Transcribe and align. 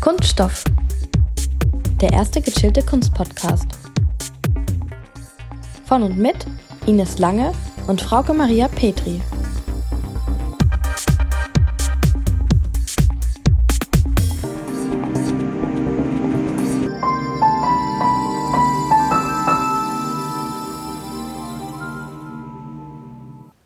Kunststoff. 0.00 0.64
Der 2.00 2.10
erste 2.10 2.40
gechillte 2.40 2.82
Kunstpodcast. 2.82 3.66
Von 5.84 6.02
und 6.02 6.16
mit 6.16 6.46
Ines 6.86 7.18
Lange 7.18 7.52
und 7.86 8.00
Frauke 8.00 8.32
Maria 8.32 8.68
Petri. 8.68 9.20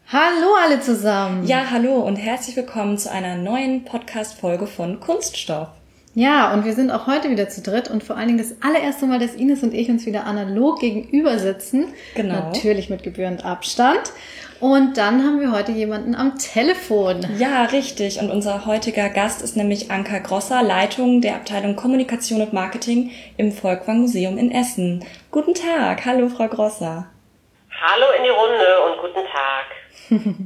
Hallo 0.09 0.55
alle 0.61 0.81
zusammen. 0.81 1.47
Ja, 1.47 1.71
hallo 1.71 2.01
und 2.01 2.17
herzlich 2.17 2.57
willkommen 2.57 2.99
zu 2.99 3.09
einer 3.09 3.37
neuen 3.37 3.85
Podcast-Folge 3.85 4.67
von 4.67 4.99
Kunststoff. 4.99 5.69
Ja, 6.15 6.55
und 6.55 6.65
wir 6.65 6.75
sind 6.75 6.93
auch 6.93 7.09
heute 7.09 7.29
wieder 7.29 7.49
zu 7.49 7.61
dritt 7.61 7.91
und 7.91 8.05
vor 8.05 8.17
allen 8.17 8.29
Dingen 8.29 8.39
das 8.39 8.55
allererste 8.63 9.07
Mal, 9.07 9.19
dass 9.19 9.35
Ines 9.35 9.65
und 9.65 9.75
ich 9.75 9.89
uns 9.89 10.07
wieder 10.07 10.25
analog 10.25 10.79
gegenüber 10.79 11.39
sitzen. 11.39 11.93
Genau. 12.15 12.35
Natürlich 12.35 12.89
mit 12.89 13.03
gebührend 13.03 13.45
Abstand. 13.45 14.13
Und 14.61 14.97
dann 14.97 15.25
haben 15.25 15.41
wir 15.41 15.51
heute 15.51 15.73
jemanden 15.73 16.15
am 16.15 16.39
Telefon. 16.39 17.27
Ja, 17.39 17.65
richtig. 17.65 18.21
Und 18.21 18.31
unser 18.31 18.65
heutiger 18.65 19.09
Gast 19.09 19.43
ist 19.43 19.57
nämlich 19.57 19.91
Anka 19.91 20.21
Grosser, 20.21 20.63
Leitung 20.63 21.21
der 21.21 21.35
Abteilung 21.35 21.75
Kommunikation 21.75 22.41
und 22.41 22.53
Marketing 22.53 23.11
im 23.37 23.51
Volkwang 23.51 24.03
Museum 24.03 24.39
in 24.39 24.53
Essen. 24.53 25.05
Guten 25.33 25.55
Tag. 25.55 26.07
Hallo, 26.07 26.29
Frau 26.29 26.47
Grosser. 26.47 27.09
Hallo 27.73 28.07
in 28.17 28.23
die 28.23 28.31
Runde 28.31 28.85
und 28.87 29.01
guten 29.01 29.27
Tag. 29.27 29.84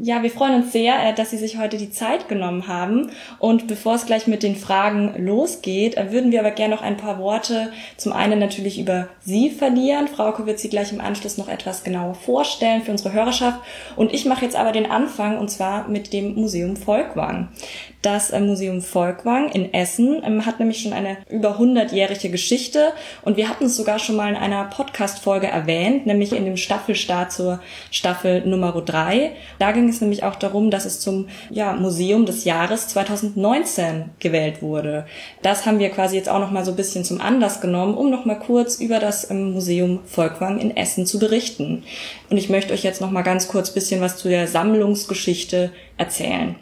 Ja, 0.00 0.22
wir 0.22 0.30
freuen 0.30 0.62
uns 0.62 0.72
sehr, 0.72 0.94
äh, 1.02 1.14
dass 1.14 1.30
Sie 1.30 1.36
sich 1.36 1.58
heute 1.58 1.76
die 1.76 1.90
Zeit 1.90 2.28
genommen 2.28 2.68
haben. 2.68 3.10
Und 3.38 3.66
bevor 3.66 3.94
es 3.94 4.06
gleich 4.06 4.26
mit 4.26 4.42
den 4.42 4.56
Fragen 4.56 5.14
losgeht, 5.18 5.96
äh, 5.96 6.12
würden 6.12 6.32
wir 6.32 6.40
aber 6.40 6.50
gerne 6.50 6.74
noch 6.74 6.82
ein 6.82 6.96
paar 6.96 7.18
Worte 7.18 7.70
zum 7.96 8.12
einen 8.12 8.38
natürlich 8.38 8.78
über 8.78 9.08
Sie 9.20 9.50
verlieren. 9.50 10.08
Frauke 10.08 10.46
wird 10.46 10.58
Sie 10.58 10.68
gleich 10.68 10.92
im 10.92 11.00
Anschluss 11.00 11.38
noch 11.38 11.48
etwas 11.48 11.84
genauer 11.84 12.14
vorstellen 12.14 12.82
für 12.82 12.92
unsere 12.92 13.12
Hörerschaft. 13.12 13.60
Und 13.96 14.12
ich 14.12 14.24
mache 14.24 14.44
jetzt 14.44 14.56
aber 14.56 14.72
den 14.72 14.90
Anfang 14.90 15.38
und 15.38 15.50
zwar 15.50 15.88
mit 15.88 16.12
dem 16.12 16.34
Museum 16.34 16.76
Volkwang. 16.76 17.48
Das 18.02 18.30
äh, 18.30 18.40
Museum 18.40 18.80
Volkwang 18.80 19.50
in 19.50 19.74
Essen 19.74 20.22
ähm, 20.24 20.46
hat 20.46 20.60
nämlich 20.60 20.80
schon 20.80 20.92
eine 20.92 21.18
über 21.28 21.58
100-jährige 21.58 22.30
Geschichte 22.30 22.92
und 23.22 23.36
wir 23.36 23.48
hatten 23.48 23.64
es 23.64 23.76
sogar 23.76 23.98
schon 23.98 24.14
mal 24.14 24.28
in 24.28 24.36
einer 24.36 24.64
Podcast-Folge 24.64 25.48
erwähnt, 25.48 26.06
nämlich 26.06 26.32
in 26.32 26.44
dem 26.44 26.56
Staffelstart 26.56 27.32
zur 27.32 27.60
Staffel 27.90 28.46
Nummer 28.46 28.72
3. 28.72 29.32
Da 29.58 29.72
ging 29.72 29.88
es 29.88 30.00
nämlich 30.00 30.24
auch 30.24 30.36
darum, 30.36 30.70
dass 30.70 30.84
es 30.84 31.00
zum 31.00 31.28
ja, 31.50 31.72
Museum 31.72 32.26
des 32.26 32.44
Jahres 32.44 32.88
2019 32.88 34.04
gewählt 34.18 34.62
wurde. 34.62 35.06
Das 35.42 35.66
haben 35.66 35.78
wir 35.78 35.90
quasi 35.90 36.16
jetzt 36.16 36.28
auch 36.28 36.38
noch 36.38 36.50
mal 36.50 36.64
so 36.64 36.72
ein 36.72 36.76
bisschen 36.76 37.04
zum 37.04 37.20
Anlass 37.20 37.60
genommen, 37.60 37.94
um 37.94 38.10
noch 38.10 38.24
mal 38.24 38.38
kurz 38.38 38.76
über 38.76 38.98
das 38.98 39.30
ähm, 39.30 39.52
Museum 39.52 40.00
Volkwang 40.04 40.58
in 40.58 40.76
Essen 40.76 41.06
zu 41.06 41.18
berichten. 41.18 41.82
Und 42.30 42.36
ich 42.36 42.48
möchte 42.48 42.72
euch 42.72 42.82
jetzt 42.82 43.00
noch 43.00 43.10
mal 43.10 43.22
ganz 43.22 43.48
kurz 43.48 43.72
bisschen 43.72 44.00
was 44.00 44.16
zu 44.16 44.28
der 44.28 44.46
Sammlungsgeschichte 44.46 45.72
erzählen. 45.96 46.54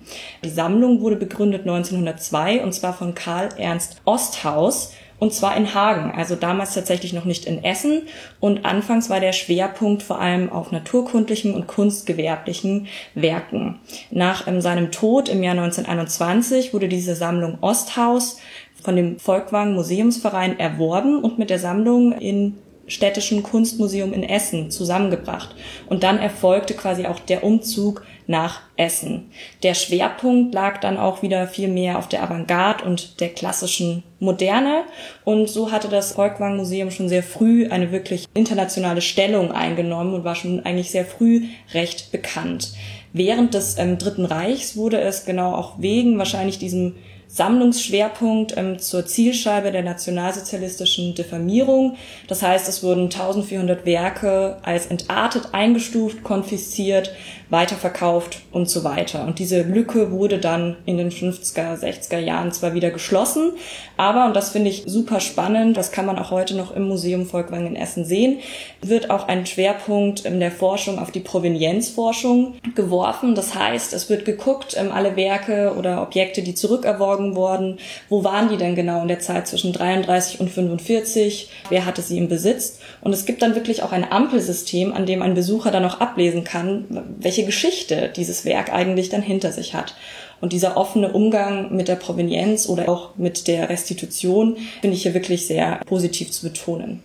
Die 0.45 0.51
Sammlung 0.51 1.01
wurde 1.01 1.17
begründet 1.17 1.63
1902 1.63 2.63
und 2.63 2.73
zwar 2.73 2.95
von 2.95 3.15
Karl 3.15 3.51
Ernst 3.59 4.01
Osthaus 4.05 4.93
und 5.19 5.33
zwar 5.33 5.56
in 5.56 5.75
Hagen, 5.75 6.12
also 6.14 6.36
damals 6.36 6.75
tatsächlich 6.75 7.12
noch 7.12 7.25
nicht 7.25 7.47
in 7.47 7.64
Essen. 7.64 8.03
Und 8.39 8.64
anfangs 8.64 9.09
war 9.09 9.20
der 9.20 9.33
Schwerpunkt 9.33 10.03
vor 10.03 10.20
allem 10.20 10.53
auf 10.53 10.72
naturkundlichen 10.72 11.55
und 11.55 11.67
kunstgewerblichen 11.67 12.89
Werken. 13.14 13.81
Nach 14.11 14.47
ähm, 14.47 14.61
seinem 14.61 14.92
Tod 14.92 15.28
im 15.28 15.42
Jahr 15.42 15.56
1921 15.56 16.75
wurde 16.75 16.89
diese 16.89 17.14
Sammlung 17.14 17.59
Osthaus 17.62 18.39
von 18.83 18.94
dem 18.94 19.19
Volkwang 19.19 19.75
Museumsverein 19.75 20.59
erworben 20.59 21.22
und 21.22 21.38
mit 21.38 21.50
der 21.50 21.59
Sammlung 21.59 22.12
in 22.12 22.59
städtischen 22.87 23.43
Kunstmuseum 23.43 24.13
in 24.13 24.23
Essen 24.23 24.71
zusammengebracht. 24.71 25.55
Und 25.89 26.03
dann 26.03 26.19
erfolgte 26.19 26.75
quasi 26.75 27.07
auch 27.07 27.19
der 27.19 27.45
Umzug 27.45 28.05
nach 28.27 28.61
Essen. 28.77 29.31
Der 29.63 29.75
Schwerpunkt 29.75 30.55
lag 30.55 30.81
dann 30.81 30.97
auch 30.97 31.23
wieder 31.23 31.47
viel 31.47 31.69
mehr 31.69 31.99
auf 31.99 32.09
der 32.09 32.23
Avantgarde 32.23 32.85
und 32.85 33.21
der 33.21 33.29
klassischen 33.29 34.03
Moderne. 34.19 34.85
Und 35.25 35.49
so 35.49 35.71
hatte 35.71 35.89
das 35.89 36.17
Volkwang 36.17 36.57
Museum 36.57 36.91
schon 36.91 37.09
sehr 37.09 37.23
früh 37.23 37.69
eine 37.69 37.93
wirklich 37.93 38.27
internationale 38.35 39.01
Stellung 39.01 39.53
eingenommen 39.53 40.15
und 40.15 40.25
war 40.25 40.35
schon 40.35 40.65
eigentlich 40.65 40.91
sehr 40.91 41.05
früh 41.05 41.45
recht 41.73 42.11
bekannt. 42.13 42.73
Während 43.13 43.55
des 43.55 43.79
ähm, 43.79 43.99
Dritten 43.99 44.25
Reichs 44.25 44.77
wurde 44.77 45.01
es 45.01 45.25
genau 45.25 45.55
auch 45.55 45.79
wegen 45.79 46.19
wahrscheinlich 46.19 46.59
diesem 46.59 46.97
Sammlungsschwerpunkt 47.37 48.57
ähm, 48.57 48.79
zur 48.79 49.05
Zielscheibe 49.05 49.71
der 49.71 49.83
nationalsozialistischen 49.83 51.15
Diffamierung. 51.15 51.97
Das 52.29 52.43
heißt, 52.43 52.67
es 52.67 52.83
wurden 52.83 53.05
1400 53.05 53.85
Werke 53.85 54.57
als 54.63 54.87
entartet 54.87 55.51
eingestuft, 55.53 56.23
konfisziert, 56.23 57.13
weiterverkauft 57.51 58.41
und 58.53 58.69
so 58.69 58.84
weiter. 58.84 59.25
Und 59.25 59.39
diese 59.39 59.62
Lücke 59.62 60.11
wurde 60.11 60.39
dann 60.39 60.77
in 60.84 60.97
den 60.97 61.11
50er, 61.11 61.79
60er 61.79 62.19
Jahren 62.19 62.53
zwar 62.53 62.75
wieder 62.75 62.91
geschlossen, 62.91 63.53
aber, 63.97 64.27
und 64.27 64.37
das 64.37 64.51
finde 64.51 64.71
ich 64.71 64.83
super 64.87 65.21
spannend, 65.21 65.77
das 65.77 65.93
kann 65.93 66.06
man 66.06 66.19
auch 66.19 66.31
heute 66.31 66.56
noch 66.56 66.75
im 66.75 66.89
Museum 66.89 67.27
Volkwang 67.27 67.67
in 67.67 67.77
Essen 67.77 68.05
sehen, 68.05 68.41
wird 68.83 69.11
auch 69.11 69.29
ein 69.29 69.47
Schwerpunkt 69.47 70.25
in 70.25 70.41
der 70.41 70.51
Forschung 70.51 70.99
auf 70.99 71.11
die 71.11 71.21
Provenienzforschung 71.21 72.55
geworfen. 72.75 73.35
Das 73.35 73.55
heißt, 73.55 73.93
es 73.93 74.11
wird 74.11 74.25
geguckt, 74.25 74.77
ähm, 74.79 74.93
alle 74.93 75.17
Werke 75.17 75.75
oder 75.79 76.03
Objekte, 76.03 76.43
die 76.43 76.55
zurückerworgen 76.55 77.37
wurden, 77.37 77.79
wo 78.09 78.25
waren 78.25 78.49
die 78.49 78.56
denn 78.56 78.75
genau 78.75 79.03
in 79.03 79.09
der 79.09 79.21
Zeit 79.21 79.47
zwischen 79.47 79.73
33 79.73 80.41
und 80.41 80.51
45, 80.51 81.51
wer 81.69 81.87
hatte 81.87 82.03
sie 82.03 82.19
im 82.19 82.29
Besitz. 82.29 82.81
Und 83.01 83.12
es 83.12 83.25
gibt 83.25 83.43
dann 83.43 83.55
wirklich 83.55 83.83
auch 83.83 83.93
ein 83.93 84.11
Ampelsystem, 84.11 84.93
an 84.93 85.06
dem 85.06 85.23
ein 85.23 85.35
Besucher 85.35 85.71
dann 85.71 85.85
auch 85.85 86.01
ablesen 86.01 86.45
kann, 86.45 86.85
welche 87.19 87.36
welche 87.37 87.47
Geschichte 87.47 88.11
dieses 88.17 88.47
Werk 88.47 88.73
eigentlich 88.73 89.11
dann 89.11 89.21
hinter 89.21 89.53
sich 89.53 89.75
hat. 89.75 89.95
Und 90.41 90.53
dieser 90.53 90.77
offene 90.77 91.13
Umgang 91.13 91.75
mit 91.75 91.89
der 91.89 91.97
Provenienz 91.97 92.69
oder 92.69 92.89
auch 92.89 93.17
mit 93.17 93.47
der 93.47 93.69
Restitution 93.69 94.57
finde 94.81 94.97
ich 94.97 95.03
hier 95.03 95.15
wirklich 95.15 95.47
sehr 95.47 95.81
positiv 95.87 96.31
zu 96.31 96.49
betonen. 96.49 97.03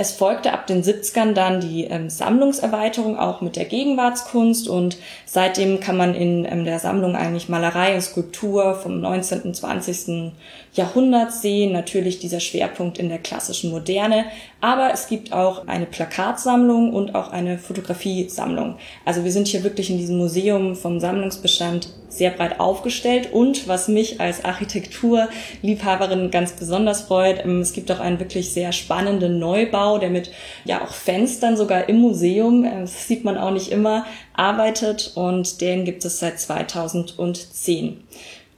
Es 0.00 0.12
folgte 0.12 0.52
ab 0.52 0.68
den 0.68 0.84
70ern 0.84 1.32
dann 1.32 1.60
die 1.60 1.82
ähm, 1.82 2.08
Sammlungserweiterung 2.08 3.18
auch 3.18 3.40
mit 3.40 3.56
der 3.56 3.64
Gegenwartskunst 3.64 4.68
und 4.68 4.96
seitdem 5.26 5.80
kann 5.80 5.96
man 5.96 6.14
in 6.14 6.44
ähm, 6.44 6.64
der 6.64 6.78
Sammlung 6.78 7.16
eigentlich 7.16 7.48
Malerei 7.48 7.96
und 7.96 8.00
Skulptur 8.00 8.76
vom 8.76 9.00
19. 9.00 9.40
und 9.40 9.56
20. 9.56 10.32
Jahrhundert 10.72 11.32
sehen. 11.32 11.72
Natürlich 11.72 12.20
dieser 12.20 12.38
Schwerpunkt 12.38 12.98
in 12.98 13.08
der 13.08 13.18
klassischen 13.18 13.72
Moderne, 13.72 14.26
aber 14.60 14.92
es 14.92 15.08
gibt 15.08 15.32
auch 15.32 15.66
eine 15.66 15.86
Plakatsammlung 15.86 16.92
und 16.92 17.16
auch 17.16 17.32
eine 17.32 17.58
Fotografiesammlung. 17.58 18.76
Also 19.04 19.24
wir 19.24 19.32
sind 19.32 19.48
hier 19.48 19.64
wirklich 19.64 19.90
in 19.90 19.98
diesem 19.98 20.18
Museum 20.18 20.76
vom 20.76 21.00
Sammlungsbestand 21.00 21.88
sehr 22.08 22.30
breit 22.30 22.58
aufgestellt 22.60 23.32
und 23.32 23.68
was 23.68 23.88
mich 23.88 24.20
als 24.20 24.44
Architekturliebhaberin 24.44 26.30
ganz 26.30 26.52
besonders 26.52 27.02
freut, 27.02 27.44
ähm, 27.44 27.60
es 27.60 27.72
gibt 27.72 27.90
auch 27.92 28.00
einen 28.00 28.18
wirklich 28.18 28.52
sehr 28.52 28.72
spannenden 28.72 29.38
Neubau, 29.38 29.98
der 29.98 30.10
mit 30.10 30.30
ja 30.64 30.82
auch 30.82 30.92
Fenstern 30.92 31.56
sogar 31.56 31.88
im 31.88 31.98
Museum, 31.98 32.64
äh, 32.64 32.80
das 32.80 33.06
sieht 33.06 33.24
man 33.24 33.36
auch 33.36 33.50
nicht 33.50 33.70
immer, 33.70 34.06
arbeitet 34.34 35.12
und 35.14 35.60
den 35.60 35.84
gibt 35.84 36.04
es 36.04 36.18
seit 36.18 36.40
2010. 36.40 38.02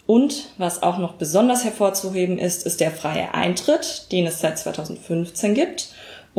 Und 0.06 0.48
was 0.58 0.82
auch 0.82 0.98
noch 0.98 1.12
besonders 1.12 1.62
hervorzuheben 1.62 2.36
ist, 2.36 2.66
ist 2.66 2.80
der 2.80 2.90
freie 2.90 3.32
Eintritt, 3.32 4.10
den 4.10 4.26
es 4.26 4.40
seit 4.40 4.58
2015 4.58 5.54
gibt. 5.54 5.90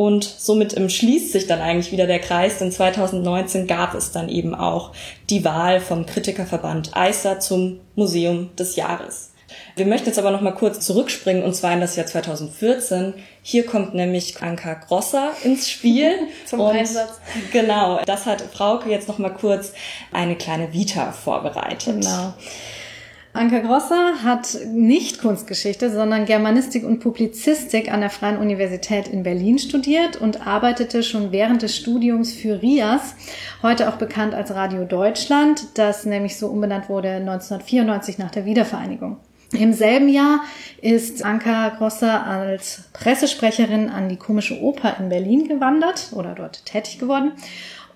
Und 0.02 0.24
somit 0.24 0.74
schließt 0.92 1.32
sich 1.32 1.46
dann 1.46 1.62
eigentlich 1.62 1.92
wieder 1.92 2.08
der 2.08 2.18
Kreis, 2.18 2.58
denn 2.58 2.72
2019 2.72 3.68
gab 3.68 3.94
es 3.94 4.12
dann 4.12 4.30
eben 4.30 4.56
auch 4.56 4.94
die 5.30 5.46
Wahl 5.46 5.80
vom 5.80 6.08
Kritikerverband 6.08 6.98
EISA 6.98 7.40
zum 7.40 7.82
Museum 7.94 8.50
des 8.56 8.78
Jahres. 8.78 9.30
Wir 9.76 9.86
möchten 9.86 10.08
jetzt 10.08 10.18
aber 10.18 10.32
noch 10.32 10.42
mal 10.42 10.56
kurz 10.56 10.80
zurückspringen 10.80 11.44
und 11.44 11.56
zwar 11.56 11.74
in 11.74 11.82
das 11.82 11.98
Jahr 11.98 12.08
2014. 12.08 13.14
Hier 13.44 13.64
kommt 13.64 13.94
nämlich 13.94 14.42
Anka 14.42 14.74
Grosser 14.74 15.34
ins 15.44 15.70
Spiel. 15.70 16.16
Zum 16.48 16.62
und 16.62 16.76
Einsatz. 16.76 17.20
Genau, 17.52 18.02
das 18.04 18.26
hat 18.26 18.42
Frauke 18.42 18.90
jetzt 18.90 19.08
noch 19.08 19.20
mal 19.20 19.30
kurz 19.30 19.72
eine 20.12 20.36
kleine 20.36 20.74
Vita 20.74 21.12
vorbereitet. 21.12 22.02
Genau. 22.02 22.34
Anka 23.34 23.60
Grosser 23.60 24.24
hat 24.24 24.58
nicht 24.68 25.22
Kunstgeschichte, 25.22 25.90
sondern 25.90 26.26
Germanistik 26.26 26.84
und 26.84 27.00
Publizistik 27.00 27.90
an 27.92 28.02
der 28.02 28.10
Freien 28.10 28.38
Universität 28.38 29.08
in 29.08 29.24
Berlin 29.24 29.58
studiert 29.58 30.18
und 30.18 30.46
arbeitete 30.46 31.02
schon 31.02 31.32
während 31.32 31.62
des 31.62 31.78
Studiums 31.78 32.34
für 32.34 32.62
RIAS, 32.62 33.16
heute 33.64 33.88
auch 33.88 33.96
bekannt 33.96 34.34
als 34.34 34.54
Radio 34.54 34.84
Deutschland, 34.84 35.66
das 35.76 36.06
nämlich 36.06 36.36
so 36.38 36.48
umbenannt 36.48 36.90
wurde 36.90 37.08
1994 37.08 38.18
nach 38.18 38.32
der 38.32 38.44
Wiedervereinigung. 38.44 39.16
Im 39.54 39.72
selben 39.72 40.10
Jahr 40.10 40.42
ist 40.82 41.24
Anka 41.24 41.70
Grosser 41.70 42.26
als 42.26 42.84
Pressesprecherin 42.92 43.90
an 43.90 44.10
die 44.10 44.18
Komische 44.18 44.62
Oper 44.62 44.98
in 45.00 45.10
Berlin 45.10 45.48
gewandert 45.48 46.12
oder 46.14 46.36
dort 46.36 46.66
tätig 46.66 47.00
geworden 47.00 47.32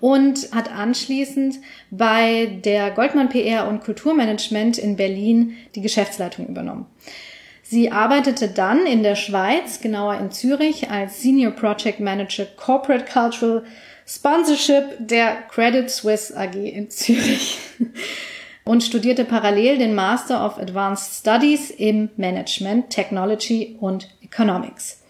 und 0.06 0.52
hat 0.52 0.70
anschließend 0.70 1.56
bei 1.90 2.60
der 2.64 2.92
Goldmann 2.92 3.28
PR 3.28 3.66
und 3.66 3.82
Kulturmanagement 3.82 4.78
in 4.78 4.94
Berlin 4.94 5.56
die 5.74 5.80
Geschäftsleitung 5.80 6.46
übernommen. 6.46 6.86
Sie 7.64 7.90
arbeitete 7.90 8.46
dann 8.46 8.86
in 8.86 9.02
der 9.02 9.16
Schweiz, 9.16 9.80
genauer 9.80 10.14
in 10.20 10.30
Zürich, 10.30 10.92
als 10.92 11.22
Senior 11.22 11.50
Project 11.50 11.98
Manager 11.98 12.44
Corporate 12.44 13.04
Cultural 13.12 13.64
Sponsorship 14.06 14.96
der 15.00 15.42
Credit 15.48 15.90
Suisse 15.90 16.38
AG 16.38 16.54
in 16.54 16.88
Zürich 16.88 17.58
und 18.64 18.84
studierte 18.84 19.24
parallel 19.24 19.78
den 19.78 19.96
Master 19.96 20.46
of 20.46 20.56
Advanced 20.56 21.14
Studies 21.18 21.70
im 21.70 22.10
Management, 22.16 22.90
Technology 22.90 23.76
und 23.80 24.08
Economics. 24.22 25.02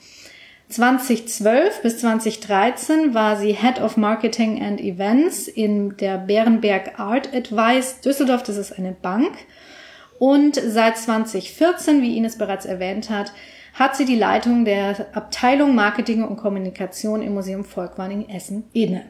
2012 0.69 1.83
bis 1.83 1.99
2013 1.99 3.15
war 3.15 3.37
sie 3.37 3.53
Head 3.53 3.81
of 3.81 3.97
Marketing 3.97 4.63
and 4.63 4.81
Events 4.81 5.47
in 5.47 5.97
der 5.97 6.19
Bärenberg 6.19 6.99
Art 6.99 7.33
Advice 7.35 8.01
Düsseldorf. 8.01 8.43
Das 8.43 8.57
ist 8.57 8.73
eine 8.73 8.93
Bank. 8.93 9.33
Und 10.19 10.57
seit 10.57 10.99
2014, 10.99 12.03
wie 12.03 12.17
Ines 12.17 12.37
bereits 12.37 12.67
erwähnt 12.67 13.11
hat, 13.11 13.33
hat 13.75 13.97
sie 13.97 14.07
die 14.07 14.17
Leitung 14.17 14.65
der 14.65 15.07
Abteilung 15.15 15.75
Marketing 15.75 16.25
und 16.25 16.37
Kommunikation 16.37 17.23
im 17.23 17.35
Museum 17.35 17.65
Volkwang 17.65 18.29
Essen 18.29 18.65
inne. 18.73 19.05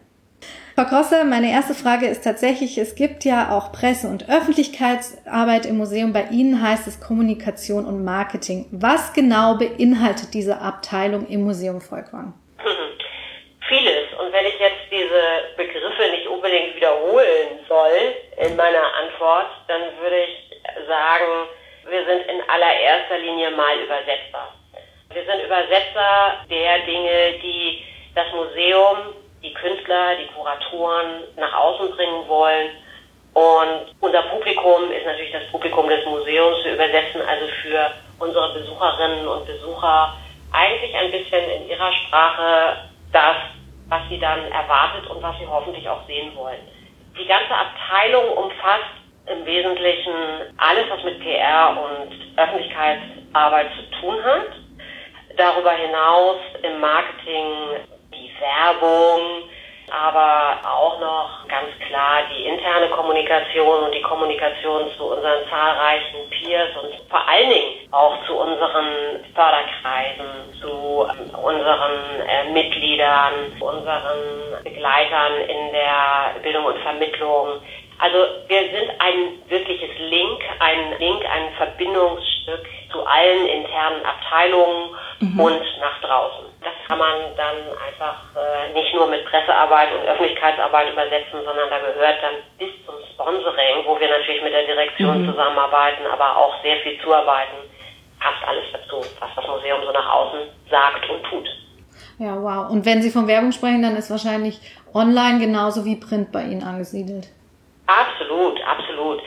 Frau 0.77 0.85
Krosser, 0.85 1.25
meine 1.25 1.51
erste 1.51 1.73
Frage 1.73 2.07
ist 2.07 2.23
tatsächlich, 2.23 2.77
es 2.77 2.95
gibt 2.97 3.25
ja 3.25 3.51
auch 3.51 3.73
Presse- 3.73 4.09
und 4.09 4.29
Öffentlichkeitsarbeit 4.29 5.65
im 5.65 5.79
Museum. 5.79 6.13
Bei 6.13 6.25
Ihnen 6.31 6.61
heißt 6.61 6.87
es 6.87 7.01
Kommunikation 7.01 7.87
und 7.87 8.05
Marketing. 8.05 8.67
Was 8.73 9.15
genau 9.15 9.57
beinhaltet 9.57 10.35
diese 10.35 10.61
Abteilung 10.61 11.27
im 11.29 11.45
Museum 11.45 11.81
Volkwang? 11.81 12.35
Vieles. 13.69 14.13
Und 14.21 14.31
wenn 14.35 14.45
ich 14.45 14.59
jetzt 14.61 14.85
diese 14.91 15.57
Begriffe 15.57 16.11
nicht 16.11 16.27
unbedingt 16.27 16.77
wiederholen 16.77 17.57
soll 17.67 18.13
in 18.37 18.55
meiner 18.55 18.85
Antwort, 19.01 19.49
dann 19.69 19.81
würde 20.03 20.29
ich 20.29 20.53
sagen, 20.87 21.49
wir 21.89 22.05
sind 22.05 22.21
in 22.29 22.43
allererster 22.51 23.19
Linie 23.19 23.51
mal 23.53 23.79
Übersetzer. 23.79 24.53
Wir 25.09 25.25
sind 25.25 25.43
Übersetzer 25.43 26.45
der 26.51 26.81
Dinge, 26.81 27.41
die 27.43 27.83
das 28.15 28.27
Museum 28.35 29.15
die 29.43 29.53
Künstler, 29.53 30.17
die 30.17 30.27
Kuratoren 30.35 31.25
nach 31.37 31.55
außen 31.55 31.91
bringen 31.91 32.27
wollen. 32.29 32.71
Und 33.35 33.95
unser 34.01 34.23
Publikum 34.23 34.91
ist 34.91 35.05
natürlich 35.05 35.33
das 35.33 35.47
Publikum 35.51 35.89
des 35.89 36.05
Museums. 36.07 36.57
Wir 36.65 36.75
übersetzen 36.75 37.21
also 37.21 37.47
für 37.63 37.91
unsere 38.19 38.55
Besucherinnen 38.55 39.29
und 39.29 39.47
Besucher 39.47 40.17
eigentlich 40.53 40.95
ein 40.95 41.11
bisschen 41.11 41.51
in 41.51 41.69
ihrer 41.69 41.93
Sprache 41.93 42.77
das, 43.13 43.37
was 43.89 44.01
sie 44.09 44.19
dann 44.19 44.51
erwartet 44.51 45.07
und 45.11 45.23
was 45.23 45.39
sie 45.39 45.47
hoffentlich 45.47 45.89
auch 45.89 46.07
sehen 46.07 46.35
wollen. 46.35 46.61
Die 47.19 47.27
ganze 47.27 47.55
Abteilung 47.55 48.29
umfasst 48.37 48.97
im 49.27 49.45
Wesentlichen 49.45 50.15
alles, 50.57 50.85
was 50.89 51.03
mit 51.05 51.21
PR 51.21 51.77
und 51.77 52.39
Öffentlichkeitsarbeit 52.39 53.67
zu 53.75 54.01
tun 54.01 54.17
hat. 54.25 54.47
Darüber 55.37 55.73
hinaus 55.73 56.39
im 56.63 56.81
Marketing 56.81 57.47
Werbung, 58.41 59.49
aber 59.91 60.59
auch 60.69 60.99
noch 61.01 61.47
ganz 61.49 61.69
klar 61.87 62.23
die 62.35 62.45
interne 62.45 62.89
Kommunikation 62.89 63.85
und 63.85 63.95
die 63.95 64.03
Kommunikation 64.03 64.91
zu 64.97 65.05
unseren 65.05 65.49
zahlreichen 65.49 66.29
Peers 66.31 66.71
und 66.83 66.93
vor 67.09 67.27
allen 67.29 67.51
Dingen 67.51 67.93
auch 67.93 68.17
zu 68.27 68.35
unseren 68.35 69.25
Förderkreisen, 69.35 70.61
zu 70.61 71.07
ähm, 71.09 71.31
unseren 71.39 72.21
äh, 72.27 72.51
Mitgliedern, 72.51 73.53
zu 73.59 73.65
unseren 73.65 74.65
Begleitern 74.65 75.33
in 75.49 75.73
der 75.73 76.41
Bildung 76.43 76.65
und 76.65 76.79
Vermittlung. 76.79 77.61
Also 77.99 78.19
wir 78.49 78.61
sind 78.61 78.91
ein 78.99 79.39
wirkliches 79.49 79.97
Link, 79.99 80.43
ein 80.59 80.99
Link, 80.99 81.25
ein 81.25 81.55
Verbindungsstück 81.57 82.67
zu 82.91 83.07
allen 83.07 83.47
internen 83.47 84.05
Abteilungen 84.05 84.91
mhm. 85.21 85.41
und 85.41 85.63
nach 85.81 86.01
draußen. 86.01 86.46
Das 86.67 86.75
kann 86.89 86.99
man 86.99 87.15
dann 87.37 87.79
einfach 87.79 88.27
äh, 88.35 88.73
nicht 88.75 88.93
nur 88.93 89.07
mit 89.07 89.25
Pressearbeit 89.25 89.87
und 89.95 90.03
Öffentlichkeitsarbeit 90.03 90.93
übersetzen, 90.93 91.39
sondern 91.45 91.71
da 91.71 91.79
gehört 91.79 92.19
dann 92.21 92.43
bis 92.59 92.75
zum 92.85 92.97
Sponsoring, 93.15 93.87
wo 93.87 93.95
wir 94.01 94.11
natürlich 94.11 94.43
mit 94.43 94.53
der 94.53 94.67
Direktion 94.67 95.23
mhm. 95.23 95.31
zusammenarbeiten, 95.31 96.05
aber 96.11 96.37
auch 96.37 96.61
sehr 96.65 96.79
viel 96.79 97.01
zuarbeiten, 97.01 97.71
passt 98.19 98.43
alles 98.49 98.65
dazu, 98.73 98.97
was 99.21 99.31
das 99.37 99.47
Museum 99.47 99.79
so 99.87 99.93
nach 99.93 100.11
außen 100.11 100.41
sagt 100.69 101.09
und 101.09 101.23
tut. 101.31 101.49
Ja, 102.19 102.35
wow. 102.35 102.69
Und 102.69 102.85
wenn 102.85 103.01
Sie 103.01 103.13
von 103.13 103.29
Werbung 103.29 103.53
sprechen, 103.53 103.83
dann 103.83 103.95
ist 103.95 104.11
wahrscheinlich 104.11 104.59
online 104.93 105.39
genauso 105.39 105.85
wie 105.85 105.95
Print 105.95 106.33
bei 106.33 106.43
Ihnen 106.43 106.65
angesiedelt. 106.65 107.29
Absolut, 107.87 108.61
absolut. 108.67 109.21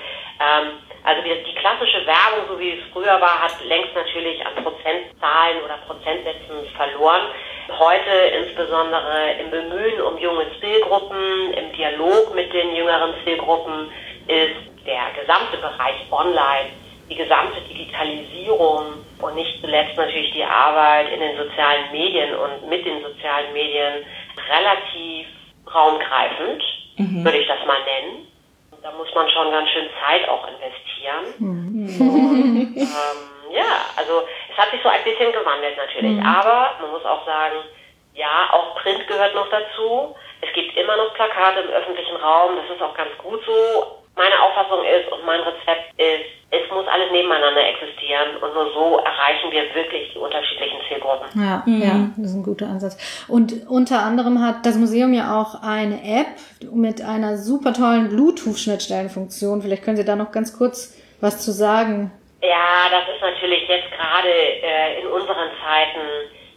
Ähm, 0.44 0.74
also 1.04 1.22
die, 1.24 1.44
die, 1.44 1.56
klassische 1.56 2.06
Werbung, 2.06 2.48
so 2.50 2.60
wie 2.60 2.72
es 2.72 2.84
früher 2.92 3.19
war, 3.22 3.42
hat 3.42 3.54
längst 3.66 3.96
natürlich 3.96 4.46
an 4.46 4.63
Prozentzahlen 4.63 5.63
oder 5.63 5.78
Prozentsätzen 5.88 6.68
verloren. 6.75 7.24
Heute 7.78 8.12
insbesondere 8.44 9.31
im 9.40 9.50
Bemühen 9.50 10.01
um 10.01 10.18
junge 10.18 10.46
Zielgruppen, 10.60 11.54
im 11.54 11.72
Dialog 11.74 12.34
mit 12.36 12.51
den 12.54 12.75
jüngeren 12.75 13.13
Zielgruppen 13.24 13.92
ist 14.28 14.86
der 14.86 15.12
gesamte 15.19 15.57
Bereich 15.57 15.96
Online, 16.12 16.69
die 17.10 17.16
gesamte 17.16 17.62
Digitalisierung 17.62 19.06
und 19.22 19.36
nicht 19.36 19.62
zuletzt 19.62 19.98
natürlich 19.98 20.31
die 20.34 20.44
Arbeit 20.44 21.12
in 21.12 21.19
den 21.19 21.38
sozialen 21.38 21.92
Medien 21.92 22.36
und 22.36 22.69
mit 22.69 22.86
den 22.86 23.01
sozialen 23.01 23.54
Medien 23.54 24.06
relativ 24.50 25.28
raumgreifend, 25.74 26.63
mhm. 26.98 27.24
würde 27.24 27.38
ich 27.38 27.48
das 27.48 27.66
mal 27.66 27.80
nennen 27.84 28.29
da 28.81 28.92
muss 28.92 29.14
man 29.14 29.30
schon 29.30 29.52
ganz 29.52 29.70
schön 29.70 29.90
Zeit 30.02 30.28
auch 30.30 30.48
investieren. 30.48 31.26
Mhm. 31.40 32.02
Und, 32.02 32.78
ähm, 32.78 33.20
ja, 33.52 33.86
also 33.96 34.24
es 34.52 34.58
hat 34.58 34.72
sich 34.72 34.81
so 34.81 34.90
ein 34.90 35.04
bisschen 35.04 35.31
gewandelt 35.31 35.78
natürlich. 35.78 36.18
Mhm. 36.18 36.26
Aber 36.26 36.76
man 36.81 36.92
muss 36.92 37.06
auch 37.06 37.26
sagen, 37.26 37.58
ja, 38.14 38.50
auch 38.52 38.76
Print 38.76 39.08
gehört 39.08 39.36
noch 39.36 39.50
dazu. 39.50 40.16
Es 40.42 40.54
gibt 40.54 40.76
immer 40.78 40.96
noch 40.98 41.14
Plakate 41.14 41.62
im 41.62 41.70
öffentlichen 41.70 42.16
Raum, 42.18 42.56
das 42.56 42.76
ist 42.76 42.81
auch 42.81 42.94
ganz 42.94 43.12
gut 43.18 43.42
so. 43.46 44.00
Meine 44.16 44.36
Auffassung 44.42 44.84
ist 44.84 45.12
und 45.12 45.26
mein 45.26 45.40
Rezept 45.40 45.94
ist, 45.98 46.40
es 46.52 46.72
muss 46.72 46.88
alles 46.88 47.12
nebeneinander 47.12 47.62
existieren 47.68 48.38
und 48.42 48.54
nur 48.54 48.74
so 48.74 48.98
erreichen 48.98 49.52
wir 49.52 49.74
wirklich 49.76 50.12
die 50.14 50.18
unterschiedlichen 50.18 50.80
Zielgruppen. 50.88 51.28
Ja, 51.36 51.64
mhm. 51.66 51.82
ja, 51.82 52.10
das 52.18 52.32
ist 52.32 52.36
ein 52.36 52.44
guter 52.44 52.68
Ansatz. 52.68 53.26
Und 53.28 53.68
unter 53.70 54.00
anderem 54.00 54.44
hat 54.44 54.66
das 54.66 54.76
Museum 54.76 55.14
ja 55.14 55.40
auch 55.40 55.62
eine 55.62 56.02
App 56.04 56.28
mit 56.74 57.02
einer 57.02 57.38
super 57.38 57.74
tollen 57.74 58.10
Bluetooth-Schnittstellenfunktion. 58.10 59.62
Vielleicht 59.62 59.84
können 59.84 59.98
Sie 59.98 60.06
da 60.06 60.16
noch 60.16 60.32
ganz 60.32 60.58
kurz 60.58 61.00
was 61.22 61.39
zu 61.46 61.51
sagen. 61.51 62.12
Ja, 62.42 62.89
das 62.89 63.04
ist 63.13 63.22
natürlich 63.22 63.68
jetzt 63.68 63.92
gerade 63.92 64.30
äh, 64.30 65.01
in 65.01 65.08
unseren 65.08 65.50
Zeiten 65.62 66.00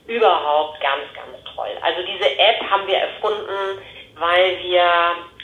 überhaupt 0.07 0.81
ganz, 0.81 1.05
ganz 1.15 1.37
toll. 1.55 1.71
Also 1.83 2.01
diese 2.03 2.31
App 2.39 2.63
haben 2.71 2.87
wir 2.87 2.97
erfunden, 2.97 3.83
weil 4.19 4.59
wir 4.63 4.83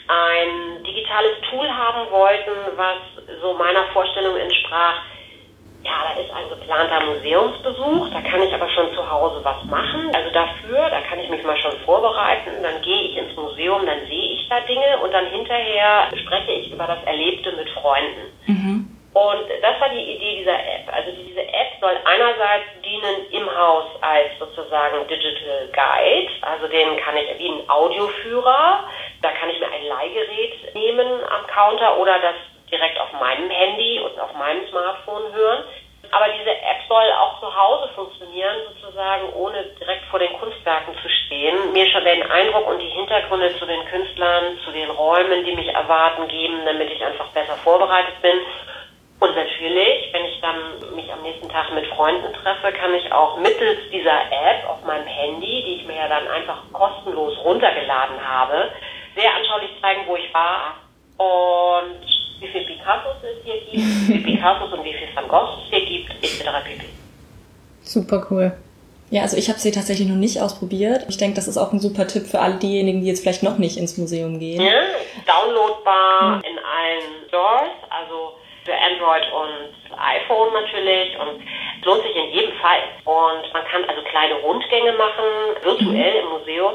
ein 0.09 0.83
digitales 0.83 1.37
Tool 1.49 1.69
haben 1.69 2.09
wollten, 2.09 2.51
was 2.75 2.97
so 3.41 3.53
meiner 3.53 3.83
Vorstellung 3.93 4.35
entsprach. 4.37 5.03
Ja, 5.83 6.03
da 6.03 6.19
ist 6.19 6.31
ein 6.31 6.49
geplanter 6.49 6.99
Museumsbesuch, 7.05 8.09
da 8.11 8.21
kann 8.21 8.41
ich 8.41 8.53
aber 8.53 8.67
schon 8.69 8.91
zu 8.93 9.09
Hause 9.09 9.39
was 9.43 9.63
machen. 9.65 10.11
Also 10.13 10.29
dafür, 10.31 10.89
da 10.89 10.99
kann 11.01 11.19
ich 11.19 11.29
mich 11.29 11.43
mal 11.43 11.57
schon 11.57 11.77
vorbereiten, 11.85 12.51
dann 12.61 12.81
gehe 12.81 13.01
ich 13.03 13.17
ins 13.17 13.35
Museum, 13.37 13.85
dann 13.85 14.05
sehe 14.07 14.33
ich 14.33 14.49
da 14.49 14.59
Dinge 14.61 14.97
und 15.03 15.13
dann 15.13 15.27
hinterher 15.27 16.09
spreche 16.15 16.51
ich 16.51 16.71
über 16.71 16.85
das 16.85 17.01
Erlebte 17.05 17.51
mit 17.53 17.69
Freunden. 17.69 18.33
Mhm. 18.47 18.99
Und 19.13 19.45
das 19.61 19.79
war 19.79 19.89
die 19.89 20.15
Idee 20.15 20.39
dieser 20.39 20.59
App. 20.59 20.91
Also 20.91 21.11
diese 21.11 21.41
App 21.41 21.71
soll 21.81 21.97
einerseits 22.05 22.65
dienen 22.83 23.25
im 23.31 23.57
Haus 23.57 23.85
als 24.01 24.37
sozusagen 24.37 25.07
Digital 25.07 25.69
Guide, 25.71 26.31
also 26.41 26.67
den 26.67 26.97
kann 26.97 27.15
ich 27.17 27.39
wie 27.39 27.49
ein 27.49 27.69
Audioführer, 27.69 28.83
da 29.21 29.31
kann 29.31 29.49
ich 29.49 29.59
mir 29.59 29.71
ein 29.71 29.85
Leihgerät 29.85 30.73
nehmen 30.73 31.07
am 31.29 31.47
Counter 31.47 31.97
oder 31.97 32.19
das 32.19 32.35
direkt 32.71 32.99
auf 32.99 33.11
meinem 33.13 33.49
Handy 33.49 33.99
und 33.99 34.19
auf 34.19 34.33
meinem 34.33 34.67
Smartphone 34.69 35.33
hören. 35.33 35.63
Aber 36.11 36.25
diese 36.33 36.49
App 36.49 36.81
soll 36.87 37.11
auch 37.11 37.39
zu 37.39 37.55
Hause 37.55 37.89
funktionieren, 37.93 38.55
sozusagen, 38.73 39.31
ohne 39.33 39.63
direkt 39.79 40.05
vor 40.05 40.17
den 40.17 40.33
Kunstwerken 40.39 40.95
zu 41.03 41.09
stehen. 41.09 41.71
Mir 41.71 41.85
schon 41.87 42.03
den 42.03 42.23
Eindruck 42.23 42.67
und 42.67 42.79
die 42.79 42.89
Hintergründe 42.89 43.55
zu 43.57 43.65
den 43.65 43.85
Künstlern, 43.85 44.57
zu 44.65 44.71
den 44.71 44.89
Räumen, 44.89 45.45
die 45.45 45.55
mich 45.55 45.67
erwarten, 45.67 46.27
geben, 46.27 46.65
damit 46.65 46.89
ich 46.89 47.03
einfach 47.03 47.27
besser 47.27 47.55
vorbereitet 47.57 48.19
bin. 48.21 48.39
Und 49.19 49.35
natürlich, 49.35 50.11
wenn 50.13 50.25
ich 50.25 50.39
dann 50.41 50.95
mich 50.95 51.11
am 51.11 51.21
nächsten 51.21 51.49
Tag 51.49 51.71
mit 51.73 51.85
Freunden 51.87 52.33
treffe, 52.33 52.71
kann 52.71 52.93
ich 52.95 53.11
auch 53.11 53.37
mittels 53.37 53.77
dieser 53.91 54.21
App 54.31 54.67
auf 54.67 54.83
meinem 54.85 55.05
Handy, 55.05 55.63
die 55.65 55.75
ich 55.75 55.85
mir 55.85 55.97
ja 55.97 56.07
dann 56.07 56.27
einfach 56.29 56.63
kostenlos 56.71 57.37
runtergeladen 57.43 58.25
habe, 58.25 58.71
sehr 59.19 59.35
anschaulich 59.35 59.71
zeigen, 59.81 60.01
wo 60.07 60.15
ich 60.15 60.33
war 60.33 60.75
und 61.17 61.99
wie 62.39 62.47
viel 62.47 62.65
Picassos 62.65 63.17
es 63.21 63.43
hier 63.43 63.59
gibt, 63.61 63.73
wie 63.73 64.13
viel 64.13 64.23
Picassos 64.23 64.71
und 64.71 64.83
wie 64.83 64.93
viel 64.93 65.07
Van 65.13 65.27
Goghs 65.27 65.59
es 65.63 65.69
hier 65.69 65.85
gibt, 65.85 66.11
etc. 66.23 66.43
pp. 66.63 66.85
Super 67.81 68.25
cool. 68.31 68.53
Ja, 69.11 69.23
also 69.23 69.37
ich 69.37 69.49
habe 69.49 69.59
sie 69.59 69.71
tatsächlich 69.71 70.07
noch 70.07 70.15
nicht 70.15 70.39
ausprobiert. 70.39 71.05
Ich 71.09 71.17
denke, 71.17 71.35
das 71.35 71.47
ist 71.47 71.57
auch 71.57 71.73
ein 71.73 71.79
super 71.79 72.05
Tipp 72.05 72.27
für 72.27 72.39
alle 72.39 72.55
diejenigen, 72.55 73.01
die 73.01 73.07
jetzt 73.07 73.21
vielleicht 73.21 73.41
noch 73.41 73.57
nicht 73.57 73.77
ins 73.77 73.97
Museum 73.97 74.39
gehen. 74.39 74.61
Ja, 74.61 74.81
downloadbar 75.25 76.37
mhm. 76.37 76.43
in 76.43 76.59
allen 76.59 77.27
Stores, 77.27 77.73
also 77.89 78.33
für 78.65 78.73
Android 78.73 79.25
und 79.33 79.97
iPhone 79.97 80.53
natürlich. 80.53 81.17
Und 81.19 81.41
Es 81.79 81.85
lohnt 81.85 82.03
sich 82.03 82.15
in 82.15 82.29
jedem 82.31 82.55
Fall. 82.57 82.85
Und 83.05 83.51
man 83.51 83.65
kann 83.65 83.83
also 83.89 84.01
kleine 84.03 84.35
Rundgänge 84.35 84.93
machen, 84.93 85.57
virtuell 85.63 86.15
im 86.21 86.29
Museum. 86.29 86.73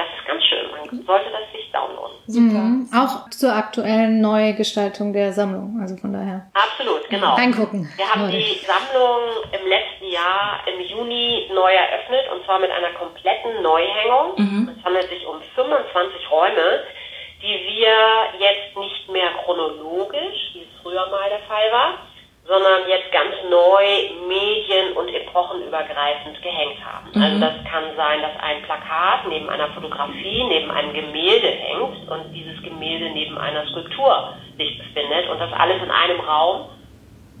Das 0.00 0.08
ist 0.18 0.26
ganz 0.26 0.42
schön. 0.44 0.64
Man 0.70 1.04
sollte 1.04 1.28
das 1.30 1.52
sich 1.52 1.70
downloaden. 1.72 2.16
Super. 2.26 2.64
Mhm. 2.64 2.88
Auch 2.96 3.28
zur 3.28 3.52
aktuellen 3.52 4.22
Neugestaltung 4.22 5.12
der 5.12 5.32
Sammlung. 5.32 5.78
Also 5.78 5.96
von 5.98 6.14
daher. 6.14 6.46
Absolut, 6.54 7.06
genau. 7.10 7.34
Reingucken. 7.34 7.86
Wir 7.96 8.08
haben 8.08 8.30
die 8.30 8.60
Sammlung 8.64 9.44
im 9.52 9.68
letzten 9.68 10.08
Jahr 10.08 10.64
im 10.64 10.80
Juni 10.80 11.50
neu 11.52 11.68
eröffnet 11.68 12.32
und 12.32 12.44
zwar 12.46 12.58
mit 12.60 12.70
einer 12.70 12.96
kompletten 12.96 13.60
Neuhängung. 13.62 14.40
Mhm. 14.40 14.72
Es 14.72 14.84
handelt 14.84 15.08
sich 15.10 15.26
um 15.26 15.36
25 15.54 16.30
Räume, 16.30 16.80
die 17.42 17.60
wir 17.76 18.40
jetzt 18.40 18.76
nicht 18.78 19.08
mehr 19.10 19.32
chronologisch, 19.44 20.54
wie 20.54 20.62
es 20.64 20.80
früher 20.82 21.06
mal 21.10 21.28
der 21.28 21.44
Fall 21.44 21.68
war, 21.72 21.98
sondern 22.46 22.88
jetzt 22.88 23.12
ganz 23.12 23.34
neu 23.48 23.84
medien- 24.26 24.92
und 24.96 25.08
epochenübergreifend 25.08 26.42
gehängt 26.42 26.78
haben. 26.84 27.06
Also 27.14 27.18
mhm. 27.18 27.22
Also 27.22 27.40
das 27.40 27.70
kann 27.70 27.84
sein, 27.96 28.22
dass 28.22 28.32
ein 28.42 28.62
Plakat 28.62 29.26
neben 29.28 29.48
einer 29.48 29.68
Fotografie, 29.68 30.44
neben 30.44 30.70
einem 30.70 30.92
Gemälde 30.92 31.48
hängt 31.48 32.10
und 32.10 32.32
dieses 32.32 32.60
Gemälde 32.62 33.10
neben 33.10 33.38
einer 33.38 33.66
Skulptur 33.68 34.34
sich 34.56 34.78
befindet 34.78 35.28
und 35.28 35.38
das 35.38 35.52
alles 35.52 35.82
in 35.82 35.90
einem 35.90 36.20
Raum. 36.20 36.68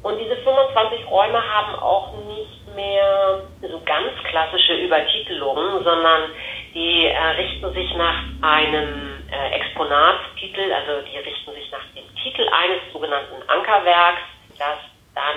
Und 0.02 0.18
diese 0.18 0.36
25 0.36 1.10
Räume 1.10 1.42
haben 1.42 1.74
auch 1.78 2.14
nicht 2.26 2.74
mehr 2.74 3.42
so 3.60 3.80
ganz 3.84 4.12
klassische 4.30 4.74
Übertitelungen, 4.74 5.84
sondern 5.84 6.30
die 6.72 7.06
äh, 7.06 7.18
richten 7.36 7.72
sich 7.74 7.94
nach 7.96 8.16
einem 8.40 9.24
äh, 9.30 9.56
Exponatstitel, 9.56 10.72
also 10.72 11.04
die 11.06 11.18
richten 11.18 11.52
sich 11.52 11.70
nach 11.70 11.84
dem 11.94 12.04
Titel 12.22 12.48
eines 12.48 12.80
sogenannten 12.92 13.42
Ankerwerks, 13.48 14.22
das 14.60 14.78
dann 15.14 15.36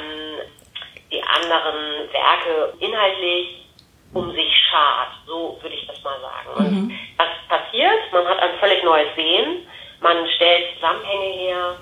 die 1.12 1.24
anderen 1.24 2.12
Werke 2.12 2.74
inhaltlich 2.80 3.66
um 4.14 4.32
sich 4.32 4.54
schart. 4.70 5.10
So 5.26 5.58
würde 5.62 5.76
ich 5.76 5.88
das 5.88 6.04
mal 6.04 6.20
sagen. 6.20 6.50
Und 6.58 6.72
mhm. 6.72 7.00
was 7.18 7.30
passiert? 7.48 8.12
Man 8.12 8.28
hat 8.28 8.40
ein 8.40 8.60
völlig 8.60 8.84
neues 8.84 9.08
Sehen. 9.16 9.68
Man 10.02 10.28
stellt 10.36 10.76
Zusammenhänge 10.76 11.34
her, 11.34 11.76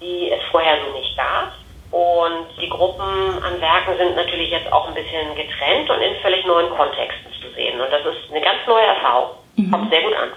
die 0.00 0.30
es 0.30 0.42
vorher 0.50 0.78
so 0.84 0.96
nicht 0.96 1.16
gab. 1.16 1.52
Und 1.90 2.48
die 2.60 2.68
Gruppen 2.68 3.42
an 3.42 3.60
Werken 3.60 3.96
sind 3.96 4.16
natürlich 4.16 4.50
jetzt 4.50 4.72
auch 4.72 4.88
ein 4.88 4.94
bisschen 4.94 5.34
getrennt 5.34 5.88
und 5.90 6.00
in 6.00 6.16
völlig 6.22 6.44
neuen 6.44 6.70
Kontexten 6.70 7.32
zu 7.40 7.50
sehen. 7.54 7.80
Und 7.80 7.90
das 7.90 8.00
ist 8.04 8.30
eine 8.30 8.40
ganz 8.40 8.66
neue 8.66 8.84
Erfahrung. 8.84 9.36
Mhm. 9.56 9.70
Kommt 9.70 9.90
sehr 9.90 10.02
gut 10.02 10.14
an. 10.14 10.32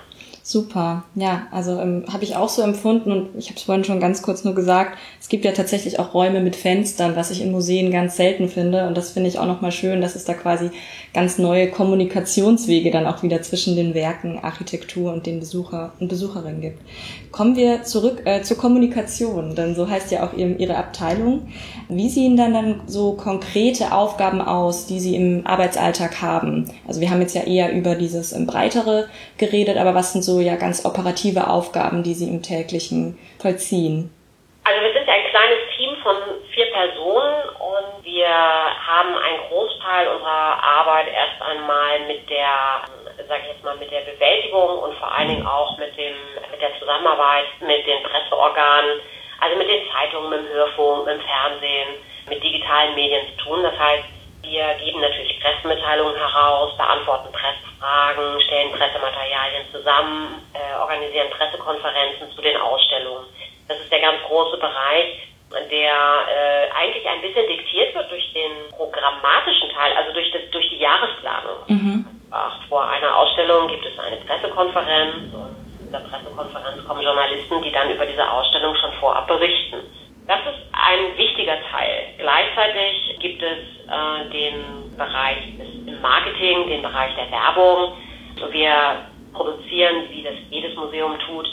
Super, 0.50 1.04
ja, 1.14 1.48
also 1.52 1.78
ähm, 1.78 2.06
habe 2.08 2.24
ich 2.24 2.38
auch 2.38 2.48
so 2.48 2.62
empfunden 2.62 3.12
und 3.12 3.38
ich 3.38 3.50
habe 3.50 3.58
es 3.58 3.64
vorhin 3.64 3.84
schon 3.84 4.00
ganz 4.00 4.22
kurz 4.22 4.46
nur 4.46 4.56
gesagt, 4.56 4.98
es 5.20 5.28
gibt 5.28 5.44
ja 5.44 5.52
tatsächlich 5.52 6.00
auch 6.00 6.14
Räume 6.14 6.40
mit 6.40 6.56
Fenstern, 6.56 7.18
was 7.18 7.32
ich 7.32 7.42
in 7.42 7.52
Museen 7.52 7.92
ganz 7.92 8.16
selten 8.16 8.48
finde 8.48 8.88
und 8.88 8.96
das 8.96 9.12
finde 9.12 9.28
ich 9.28 9.40
auch 9.40 9.46
nochmal 9.46 9.74
schön, 9.74 10.00
dass 10.00 10.16
es 10.16 10.24
da 10.24 10.34
quasi 10.34 10.70
ganz 11.14 11.38
neue 11.38 11.70
Kommunikationswege 11.70 12.92
dann 12.92 13.08
auch 13.08 13.24
wieder 13.24 13.42
zwischen 13.42 13.76
den 13.76 13.94
Werken, 13.94 14.40
Architektur 14.40 15.12
und 15.12 15.26
den 15.26 15.42
Besucher 15.42 15.92
und 16.00 16.08
Besucherinnen 16.08 16.62
gibt. 16.62 16.80
Kommen 17.34 17.58
wir 17.58 17.84
zurück 17.84 18.22
äh, 18.24 18.42
zur 18.42 18.58
Kommunikation, 18.58 19.54
denn 19.54 19.76
so 19.76 19.90
heißt 19.90 20.12
ja 20.12 20.26
auch 20.26 20.34
ihr, 20.34 20.58
Ihre 20.58 20.78
Abteilung. 20.78 21.50
Wie 21.90 22.08
sehen 22.10 22.38
dann 22.38 22.54
dann 22.54 22.82
so 22.88 23.14
konkrete 23.14 23.92
Aufgaben 23.92 24.40
aus, 24.40 24.86
die 24.86 25.02
Sie 25.02 25.16
im 25.16 25.46
Arbeitsalltag 25.46 26.22
haben? 26.22 26.72
Also 26.88 27.02
wir 27.02 27.10
haben 27.10 27.20
jetzt 27.20 27.36
ja 27.36 27.44
eher 27.44 27.74
über 27.74 27.96
dieses 27.96 28.32
ähm, 28.32 28.46
breitere 28.46 29.08
geredet, 29.38 29.76
aber 29.76 29.94
was 29.94 30.14
sind 30.14 30.24
so 30.24 30.37
ja 30.42 30.56
ganz 30.56 30.86
operative 30.86 31.48
Aufgaben, 31.48 32.04
die 32.04 32.14
Sie 32.14 32.28
im 32.28 32.42
täglichen 32.42 33.18
vollziehen? 33.40 34.14
Also 34.64 34.82
wir 34.82 34.92
sind 34.92 35.08
ja 35.08 35.14
ein 35.14 35.30
kleines 35.32 35.60
Team 35.78 35.96
von 36.04 36.16
vier 36.54 36.66
Personen 36.72 37.56
und 37.56 38.04
wir 38.04 38.28
haben 38.28 39.16
einen 39.16 39.40
Großteil 39.48 40.08
unserer 40.10 40.62
Arbeit 40.62 41.08
erst 41.08 41.42
einmal 41.42 42.00
mit 42.08 42.30
der, 42.30 42.84
sag 43.30 43.40
ich 43.44 43.56
jetzt 43.56 43.64
mal, 43.64 43.78
mit 43.78 43.90
der 43.92 44.02
Bewältigung 44.02 44.80
und 44.80 44.94
vor 44.98 45.10
allen 45.14 45.30
Dingen 45.30 45.48
auch 45.48 45.78
mit 45.78 45.96
dem, 45.96 46.16
mit 46.52 46.62
der 46.62 46.78
Zusammenarbeit 46.80 47.46
mit 47.62 47.88
den 47.88 48.04
Presseorganen, 48.04 49.00
also 49.40 49.56
mit 49.56 49.70
den 49.70 49.88
Zeitungen, 49.88 50.30
mit 50.32 50.40
dem 50.40 50.50
Hörfunk, 50.50 51.06
mit 51.06 51.16
dem 51.16 51.24
Fernsehen, 51.24 51.90
mit 52.28 52.44
digitalen 52.44 52.96
Medien 52.96 53.24
zu 53.32 53.44
tun. 53.46 53.64
Das 53.64 53.78
heißt, 53.80 54.17
wir 54.42 54.74
geben 54.84 55.02
natürlich 55.02 55.40
Pressemitteilungen 55.40 56.16
heraus, 56.16 56.76
beantworten 56.78 57.32
Pressefragen, 57.32 58.42
stellen 58.42 58.72
Pressematerialien 58.72 59.66
zusammen, 59.72 60.42
äh, 60.54 60.80
organisieren 60.80 61.30
Pressekonferenzen 61.32 62.32
zu 62.36 62.42
den 62.42 62.58
Ausstellungen. 62.58 63.26
Das 63.68 63.80
ist 63.80 63.92
der 63.92 64.00
ganz 64.00 64.22
große 64.28 64.58
Bereich, 64.58 65.28
der 65.72 65.96
äh, 66.28 66.72
eigentlich 66.76 67.08
ein 67.08 67.22
bisschen 67.22 67.48
diktiert 67.48 67.96
wird 67.96 68.12
durch 68.12 68.34
den 68.34 68.52
programmatischen 68.76 69.70
Teil, 69.70 69.96
also 69.96 70.14
durch, 70.14 70.32
das, 70.32 70.42
durch 70.52 70.70
die 70.70 70.80
Jahresplanung. 70.80 71.60
Mhm. 71.68 72.06
Ach, 72.32 72.60
vor 72.68 72.88
einer 72.88 73.16
Ausstellung 73.16 73.68
gibt 73.68 73.86
es 73.86 73.98
eine 74.00 74.18
Pressekonferenz 74.18 75.34
und 75.34 75.56
in 75.80 75.86
dieser 75.88 76.00
Pressekonferenz 76.00 76.86
kommen 76.86 77.02
Journalisten, 77.02 77.62
die 77.62 77.72
dann 77.72 77.90
über 77.90 78.06
diese 78.06 78.30
Ausstellung 78.30 78.76
schon 78.76 78.92
vorab 79.00 79.28
berichten. 79.28 79.78
Das 80.28 80.42
ist 80.42 80.60
ein 80.74 81.18
wichtiger 81.18 81.58
Teil. 81.72 82.14
Gleichzeitig 82.18 83.18
gibt 83.20 83.42
es 83.42 83.60
äh, 83.88 84.30
den 84.30 84.98
Bereich 84.98 85.38
des 85.58 86.02
Marketing, 86.02 86.68
den 86.68 86.82
Bereich 86.82 87.16
der 87.16 87.32
Werbung. 87.32 87.94
Wir 88.52 89.06
produzieren, 89.34 90.10
wie 90.10 90.24
das 90.24 90.34
jedes 90.50 90.76
Museum 90.76 91.18
tut, 91.20 91.48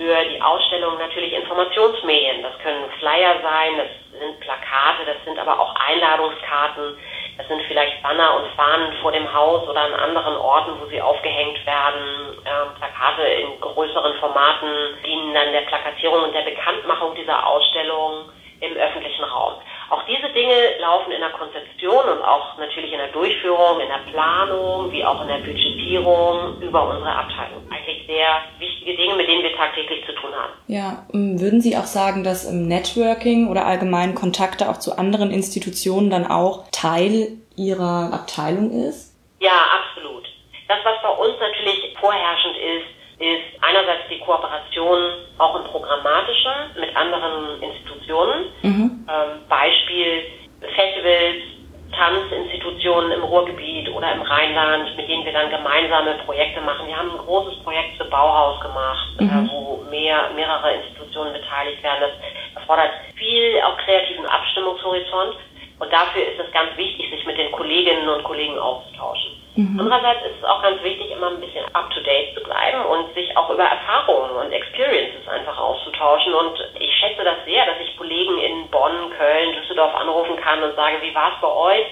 für 0.00 0.16
die 0.32 0.40
Ausstellung 0.40 0.96
natürlich 0.98 1.34
Informationsmedien. 1.34 2.42
Das 2.42 2.56
können 2.62 2.88
Flyer 2.98 3.34
sein, 3.42 3.76
das 3.76 4.18
sind 4.18 4.40
Plakate, 4.40 5.04
das 5.04 5.16
sind 5.26 5.38
aber 5.38 5.60
auch 5.60 5.74
Einladungskarten, 5.76 6.96
das 7.36 7.46
sind 7.48 7.60
vielleicht 7.68 8.02
Banner 8.02 8.36
und 8.36 8.50
Fahnen 8.56 8.94
vor 9.02 9.12
dem 9.12 9.30
Haus 9.30 9.68
oder 9.68 9.80
an 9.80 9.92
anderen 9.92 10.36
Orten, 10.36 10.80
wo 10.80 10.86
sie 10.86 11.02
aufgehängt 11.02 11.66
werden. 11.66 12.36
Ähm, 12.46 12.74
Plakate 12.78 13.22
in 13.22 13.60
größeren 13.60 14.14
Formaten 14.20 14.70
dienen 15.04 15.34
dann 15.34 15.52
der 15.52 15.68
Plakatierung 15.68 16.24
und 16.24 16.34
der 16.34 16.48
Bekanntmachung 16.48 17.14
dieser 17.14 17.46
Ausstellung 17.46 18.30
im 18.60 18.76
öffentlichen 18.76 19.24
Raum. 19.24 19.54
Auch 19.90 20.02
diese 20.04 20.30
Dinge 20.50 20.80
laufen 20.80 21.12
in 21.12 21.20
der 21.20 21.30
Konzeption 21.30 22.04
und 22.08 22.22
auch 22.22 22.58
natürlich 22.58 22.92
in 22.92 22.98
der 22.98 23.08
Durchführung, 23.08 23.80
in 23.80 23.88
der 23.88 24.10
Planung, 24.10 24.90
wie 24.92 25.04
auch 25.04 25.22
in 25.22 25.28
der 25.28 25.38
Budgetierung 25.38 26.60
über 26.60 26.88
unsere 26.88 27.12
Abteilung. 27.12 27.62
Eigentlich 27.70 28.06
sehr 28.06 28.42
wichtige 28.58 28.96
Dinge, 28.96 29.14
mit 29.16 29.28
denen 29.28 29.42
wir 29.42 29.56
tagtäglich 29.56 30.04
zu 30.06 30.12
tun 30.14 30.30
haben. 30.34 30.52
Ja, 30.66 31.06
ähm, 31.12 31.40
würden 31.40 31.60
Sie 31.60 31.76
auch 31.76 31.84
sagen, 31.84 32.24
dass 32.24 32.44
im 32.44 32.66
Networking 32.66 33.48
oder 33.48 33.66
allgemein 33.66 34.14
Kontakte 34.14 34.68
auch 34.68 34.78
zu 34.78 34.98
anderen 34.98 35.30
Institutionen 35.30 36.10
dann 36.10 36.26
auch 36.26 36.64
Teil 36.72 37.38
Ihrer 37.56 38.10
Abteilung 38.12 38.70
ist? 38.70 39.16
Ja, 39.40 39.58
absolut. 39.78 40.24
Das, 40.68 40.78
was 40.84 41.02
bei 41.02 41.10
uns 41.10 41.34
natürlich 41.40 41.96
vorherrschend 42.00 42.56
ist, 42.56 43.00
ist 43.20 43.60
einerseits 43.60 44.08
die 44.08 44.18
Kooperation 44.20 44.98
auch 45.36 45.54
im 45.56 45.64
Programmatischen 45.64 46.80
mit 46.80 46.96
anderen 46.96 47.62
Institutionen. 47.62 48.46
Mhm. 48.62 49.06
Ähm, 49.06 49.44
Beispiel 49.48 50.24
Festivals, 50.60 51.42
Tanzinstitutionen 51.92 53.12
im 53.12 53.22
Ruhrgebiet 53.22 53.88
oder 54.00 54.12
im 54.14 54.22
Rheinland, 54.22 54.96
mit 54.96 55.08
denen 55.08 55.26
wir 55.26 55.32
dann 55.32 55.50
gemeinsame 55.50 56.14
Projekte 56.24 56.62
machen. 56.62 56.86
Wir 56.86 56.96
haben 56.96 57.10
ein 57.10 57.18
großes 57.18 57.62
Projekt 57.62 57.98
für 57.98 58.06
Bauhaus 58.06 58.58
gemacht, 58.60 59.20
mhm. 59.20 59.28
äh, 59.28 59.50
wo 59.52 59.84
mehr, 59.90 60.30
mehrere 60.34 60.72
Institutionen 60.72 61.34
beteiligt 61.34 61.82
werden. 61.82 62.00
Das 62.00 62.60
erfordert 62.62 62.90
viel 63.14 63.60
auch 63.60 63.76
kreativen 63.76 64.24
Abstimmungshorizont. 64.24 65.36
Und 65.80 65.92
dafür 65.92 66.22
ist 66.22 66.40
es 66.40 66.50
ganz 66.52 66.76
wichtig, 66.76 67.10
sich 67.10 67.26
mit 67.26 67.36
den 67.36 67.52
Kolleginnen 67.52 68.08
und 68.08 68.24
Kollegen 68.24 68.58
auszutauschen. 68.58 69.36
Mhm. 69.56 69.80
Andererseits 69.80 70.24
ist 70.24 70.38
es 70.38 70.44
auch 70.44 70.62
ganz 70.62 70.82
wichtig, 70.82 71.10
immer 71.10 71.28
ein 71.28 71.40
bisschen 71.40 71.64
up-to-date 71.74 72.34
zu 72.34 72.42
bleiben 72.42 72.84
und 72.86 73.12
sich 73.14 73.36
auch 73.36 73.50
über 73.50 73.64
Erfahrungen 73.64 74.30
und 74.30 74.52
Experiences 74.52 75.28
einfach 75.28 75.58
auszutauschen. 75.58 76.32
Und 76.32 76.56
ich 76.78 76.94
schätze 76.96 77.24
das 77.24 77.44
sehr, 77.44 77.66
dass 77.66 77.76
ich 77.82 77.96
Kollegen 77.98 78.38
in 78.38 78.68
Bonn, 78.68 79.10
Köln, 79.18 79.52
Düsseldorf 79.60 79.94
anrufen 79.94 80.36
kann 80.36 80.62
und 80.62 80.74
sage, 80.76 80.96
wie 81.02 81.14
war 81.14 81.32
es 81.34 81.40
bei 81.40 81.52
euch? 81.52 81.86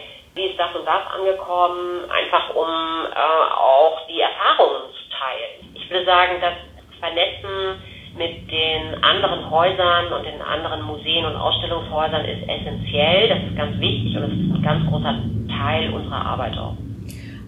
Das 0.88 1.04
das 1.04 1.20
angekommen? 1.20 2.08
Einfach 2.08 2.54
um 2.54 2.64
äh, 2.64 3.52
auch 3.52 4.06
die 4.08 4.20
Erfahrungen 4.20 4.88
zu 4.88 5.04
teilen. 5.12 5.68
Ich 5.74 5.90
würde 5.90 6.06
sagen, 6.06 6.40
das 6.40 6.54
Vernetzen 6.98 7.76
mit 8.16 8.50
den 8.50 9.04
anderen 9.04 9.50
Häusern 9.50 10.12
und 10.14 10.24
den 10.24 10.40
anderen 10.40 10.82
Museen 10.82 11.26
und 11.26 11.36
Ausstellungshäusern 11.36 12.24
ist 12.24 12.48
essentiell. 12.48 13.28
Das 13.28 13.38
ist 13.38 13.56
ganz 13.56 13.78
wichtig 13.78 14.16
und 14.16 14.22
es 14.24 14.32
ist 14.32 14.56
ein 14.56 14.62
ganz 14.62 14.88
großer 14.88 15.14
Teil 15.60 15.92
unserer 15.92 16.24
Arbeit 16.24 16.56
auch. 16.56 16.74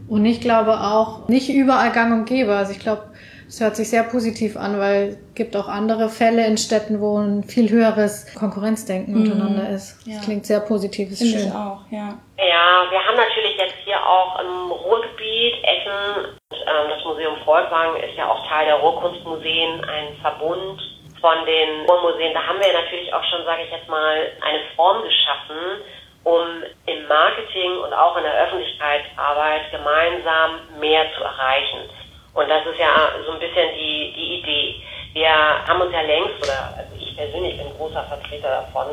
Und 0.07 0.27
ich 0.27 0.43
glaube 0.43 0.73
auch 0.73 1.27
nicht 1.29 1.49
überall 1.49 1.93
gang 1.93 2.13
und 2.13 2.27
gäbe. 2.27 2.55
Also 2.55 2.73
ich 2.73 2.81
glaube, 2.81 3.05
es 3.51 3.61
hört 3.61 3.75
sich 3.75 3.91
sehr 3.91 4.05
positiv 4.05 4.57
an, 4.57 4.79
weil 4.79 5.09
es 5.09 5.35
gibt 5.35 5.57
auch 5.57 5.67
andere 5.67 6.09
Fälle 6.09 6.47
in 6.47 6.57
Städten, 6.57 7.01
wo 7.01 7.19
ein 7.19 7.43
viel 7.43 7.69
höheres 7.69 8.33
Konkurrenzdenken 8.39 9.13
mhm. 9.13 9.23
untereinander 9.23 9.71
ist. 9.71 9.99
Ja. 10.07 10.15
Das 10.15 10.25
klingt 10.25 10.47
sehr 10.47 10.61
positiv, 10.61 11.11
ist 11.11 11.19
Finde 11.19 11.39
schön. 11.39 11.49
Ich 11.49 11.53
auch, 11.53 11.83
ja. 11.91 12.15
Ja, 12.39 12.87
wir 12.87 13.03
haben 13.03 13.19
natürlich 13.19 13.59
jetzt 13.59 13.75
hier 13.83 13.99
auch 13.99 14.39
im 14.39 14.71
Ruhrgebiet 14.71 15.55
Essen, 15.67 16.39
und, 16.47 16.61
ähm, 16.63 16.87
das 16.95 17.05
Museum 17.05 17.35
Volkwang 17.45 17.97
ist 17.97 18.17
ja 18.17 18.31
auch 18.31 18.47
Teil 18.47 18.67
der 18.67 18.77
Ruhrkunstmuseen, 18.77 19.83
ein 19.83 20.15
Verbund 20.23 20.79
von 21.21 21.45
den 21.45 21.91
Ruhrmuseen. 21.91 22.33
Da 22.33 22.47
haben 22.47 22.61
wir 22.61 22.73
natürlich 22.73 23.13
auch 23.13 23.25
schon, 23.35 23.45
sage 23.45 23.63
ich 23.67 23.73
jetzt 23.73 23.89
mal, 23.89 24.31
eine 24.47 24.61
Form 24.77 25.03
geschaffen, 25.03 25.83
um 26.23 26.47
im 26.87 27.09
Marketing 27.09 27.83
und 27.83 27.93
auch 27.95 28.17
in 28.17 28.23
der 28.23 28.47
Öffentlichkeitsarbeit 28.47 29.73
gemeinsam 29.73 30.79
mehr 30.79 31.03
zu 31.19 31.25
erreichen. 31.25 31.91
Und 32.35 32.49
das 32.49 32.65
ist 32.67 32.79
ja 32.79 33.11
so 33.27 33.33
ein 33.33 33.39
bisschen 33.39 33.75
die, 33.75 34.13
die 34.15 34.41
Idee. 34.41 34.83
Wir 35.13 35.31
haben 35.67 35.81
uns 35.81 35.93
ja 35.93 36.03
längst, 36.03 36.39
oder 36.43 36.75
also 36.79 36.95
ich 36.97 37.17
persönlich 37.17 37.59
bin 37.59 37.67
großer 37.77 38.05
Vertreter 38.05 38.63
davon, 38.63 38.87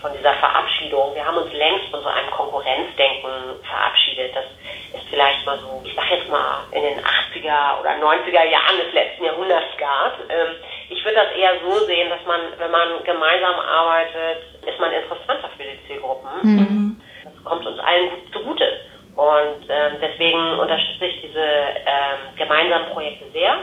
von 0.00 0.12
dieser 0.12 0.34
Verabschiedung. 0.34 1.14
Wir 1.14 1.24
haben 1.24 1.38
uns 1.38 1.52
längst 1.52 1.88
von 1.90 2.02
so 2.02 2.08
einem 2.08 2.30
Konkurrenzdenken 2.30 3.58
verabschiedet. 3.62 4.36
Das 4.36 4.44
ist 4.94 5.08
vielleicht 5.10 5.44
mal 5.44 5.58
so, 5.58 5.82
ich 5.84 5.94
sag 5.94 6.10
jetzt 6.10 6.28
mal, 6.28 6.64
in 6.70 6.82
den 6.82 7.00
80er 7.00 7.80
oder 7.80 7.90
90er 7.98 8.44
Jahren 8.44 8.76
des 8.78 8.92
letzten 8.92 9.24
Jahrhunderts 9.24 9.76
gab. 9.78 10.20
Ähm, 10.30 10.54
ich 10.90 11.04
würde 11.04 11.16
das 11.16 11.32
eher 11.34 11.58
so 11.64 11.84
sehen, 11.86 12.10
dass 12.10 12.24
man, 12.26 12.40
wenn 12.58 12.70
man 12.70 13.02
gemeinsam 13.04 13.58
arbeitet, 13.58 14.44
ist 14.64 14.78
man 14.78 14.92
interessanter 14.92 15.50
für 15.56 15.64
die 15.64 15.86
Zielgruppen. 15.88 16.30
Mhm. 16.42 17.00
Das 17.24 17.44
kommt 17.44 17.66
uns 17.66 17.78
allen 17.80 18.10
zugute. 18.32 18.85
Und 19.16 19.64
ähm, 19.68 19.96
deswegen 20.00 20.58
unterstütze 20.60 21.06
ich 21.06 21.22
diese 21.22 21.40
ähm, 21.40 22.36
gemeinsamen 22.36 22.92
Projekte 22.92 23.24
sehr 23.32 23.56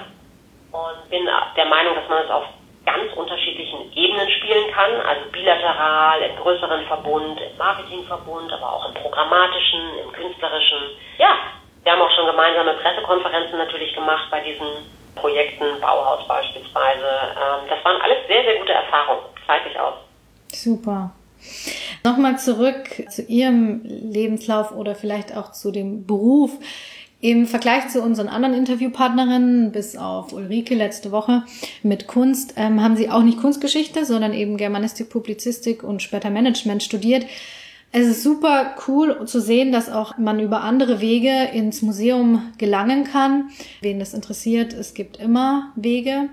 und 0.71 1.09
bin 1.09 1.29
der 1.55 1.65
Meinung, 1.65 1.93
dass 1.93 2.09
man 2.09 2.25
es 2.25 2.29
auf 2.31 2.45
ganz 2.85 3.13
unterschiedlichen 3.13 3.93
Ebenen 3.93 4.29
spielen 4.31 4.71
kann, 4.73 4.91
also 5.07 5.29
bilateral, 5.31 6.21
im 6.21 6.35
größeren 6.37 6.85
Verbund, 6.87 7.39
im 7.39 7.57
Marketingverbund, 7.57 8.51
aber 8.51 8.73
auch 8.73 8.87
im 8.89 8.95
programmatischen, 8.95 9.99
im 10.03 10.11
künstlerischen. 10.11 10.97
Ja, 11.17 11.37
wir 11.83 11.91
haben 11.91 12.01
auch 12.01 12.11
schon 12.11 12.25
gemeinsame 12.25 12.73
Pressekonferenzen 12.73 13.57
natürlich 13.57 13.93
gemacht 13.93 14.27
bei 14.31 14.41
diesen 14.41 14.89
Projekten, 15.15 15.79
Bauhaus 15.79 16.27
beispielsweise. 16.27 17.05
Ähm, 17.37 17.69
das 17.69 17.83
waren 17.85 18.01
alles 18.01 18.25
sehr, 18.27 18.43
sehr 18.43 18.57
gute 18.57 18.73
Erfahrungen, 18.73 19.23
zeitlich 19.45 19.79
aus. 19.79 19.95
Super. 20.51 21.11
Nochmal 22.03 22.37
zurück 22.37 23.05
zu 23.09 23.21
Ihrem 23.23 23.81
Lebenslauf 23.83 24.71
oder 24.75 24.95
vielleicht 24.95 25.35
auch 25.35 25.51
zu 25.51 25.71
dem 25.71 26.05
Beruf. 26.05 26.57
Im 27.21 27.47
Vergleich 27.47 27.87
zu 27.87 28.01
unseren 28.01 28.27
anderen 28.27 28.53
Interviewpartnerinnen, 28.53 29.71
bis 29.71 29.95
auf 29.95 30.33
Ulrike 30.33 30.75
letzte 30.75 31.11
Woche 31.11 31.43
mit 31.81 32.05
Kunst, 32.05 32.55
ähm, 32.57 32.81
haben 32.83 32.97
sie 32.97 33.09
auch 33.09 33.23
nicht 33.23 33.39
Kunstgeschichte, 33.39 34.03
sondern 34.03 34.33
eben 34.33 34.57
Germanistik, 34.57 35.09
Publizistik 35.09 35.83
und 35.83 36.01
später 36.01 36.29
Management 36.29 36.83
studiert. 36.83 37.25
Es 37.93 38.07
ist 38.07 38.23
super 38.23 38.75
cool 38.87 39.25
zu 39.25 39.39
sehen, 39.39 39.71
dass 39.71 39.89
auch 39.89 40.17
man 40.17 40.39
über 40.39 40.61
andere 40.61 40.99
Wege 40.99 41.49
ins 41.53 41.81
Museum 41.81 42.41
gelangen 42.57 43.05
kann. 43.05 43.51
Wen 43.81 43.99
das 43.99 44.13
interessiert, 44.13 44.73
es 44.73 44.93
gibt 44.93 45.17
immer 45.17 45.71
Wege. 45.75 46.27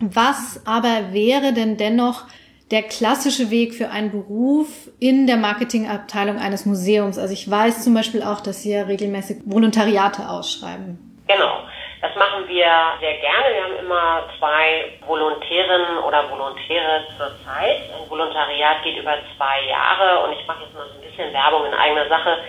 Was 0.00 0.60
aber 0.66 1.12
wäre 1.12 1.52
denn 1.52 1.76
dennoch 1.76 2.24
der 2.70 2.82
klassische 2.82 3.50
Weg 3.50 3.74
für 3.74 3.90
einen 3.90 4.10
Beruf 4.10 4.88
in 4.98 5.26
der 5.26 5.36
Marketingabteilung 5.36 6.38
eines 6.38 6.66
Museums? 6.66 7.18
Also 7.18 7.32
ich 7.34 7.50
weiß 7.50 7.84
zum 7.84 7.94
Beispiel 7.94 8.22
auch, 8.22 8.40
dass 8.40 8.62
Sie 8.62 8.72
ja 8.72 8.84
regelmäßig 8.84 9.38
Volontariate 9.44 10.28
ausschreiben. 10.28 10.98
Genau. 11.26 11.60
Das 12.00 12.14
machen 12.16 12.46
wir 12.46 12.68
sehr 13.00 13.16
gerne. 13.16 13.48
Wir 13.54 13.64
haben 13.64 13.86
immer 13.86 14.24
zwei 14.38 14.92
Volontärinnen 15.06 16.04
oder 16.06 16.28
Volontäre 16.30 17.00
zur 17.16 17.32
Zeit. 17.46 17.80
Ein 17.96 18.10
Volontariat 18.10 18.82
geht 18.84 18.98
über 18.98 19.16
zwei 19.36 19.64
Jahre 19.66 20.22
und 20.24 20.38
ich 20.38 20.46
mache 20.46 20.64
jetzt 20.64 20.74
mal 20.74 20.84
so 20.86 21.00
ein 21.00 21.00
bisschen 21.00 21.32
Werbung 21.32 21.64
in 21.64 21.72
eigener 21.72 22.06
Sache. 22.08 22.44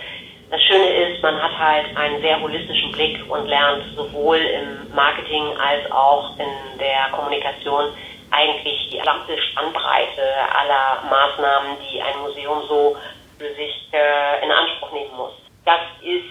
Das 0.50 0.62
Schöne 0.62 1.08
ist, 1.08 1.22
man 1.22 1.42
hat 1.42 1.58
halt 1.58 1.96
einen 1.96 2.20
sehr 2.20 2.38
holistischen 2.38 2.92
Blick 2.92 3.18
und 3.30 3.46
lernt 3.46 3.82
sowohl 3.96 4.36
im 4.36 4.94
Marketing 4.94 5.56
als 5.56 5.90
auch 5.90 6.38
in 6.38 6.78
der 6.78 7.08
Kommunikation 7.12 7.94
eigentlich 8.30 8.90
die 8.90 8.98
gesamte 8.98 9.36
Spannbreite 9.38 10.22
aller 10.52 11.02
Maßnahmen, 11.08 11.76
die 11.80 12.02
ein 12.02 12.18
Museum 12.20 12.62
so 12.68 12.96
für 13.38 13.52
sich 13.54 13.88
äh, 13.92 14.44
in 14.44 14.50
Anspruch 14.50 14.92
nehmen 14.92 15.16
muss. 15.16 15.32
Das 15.64 15.80
ist 16.02 16.24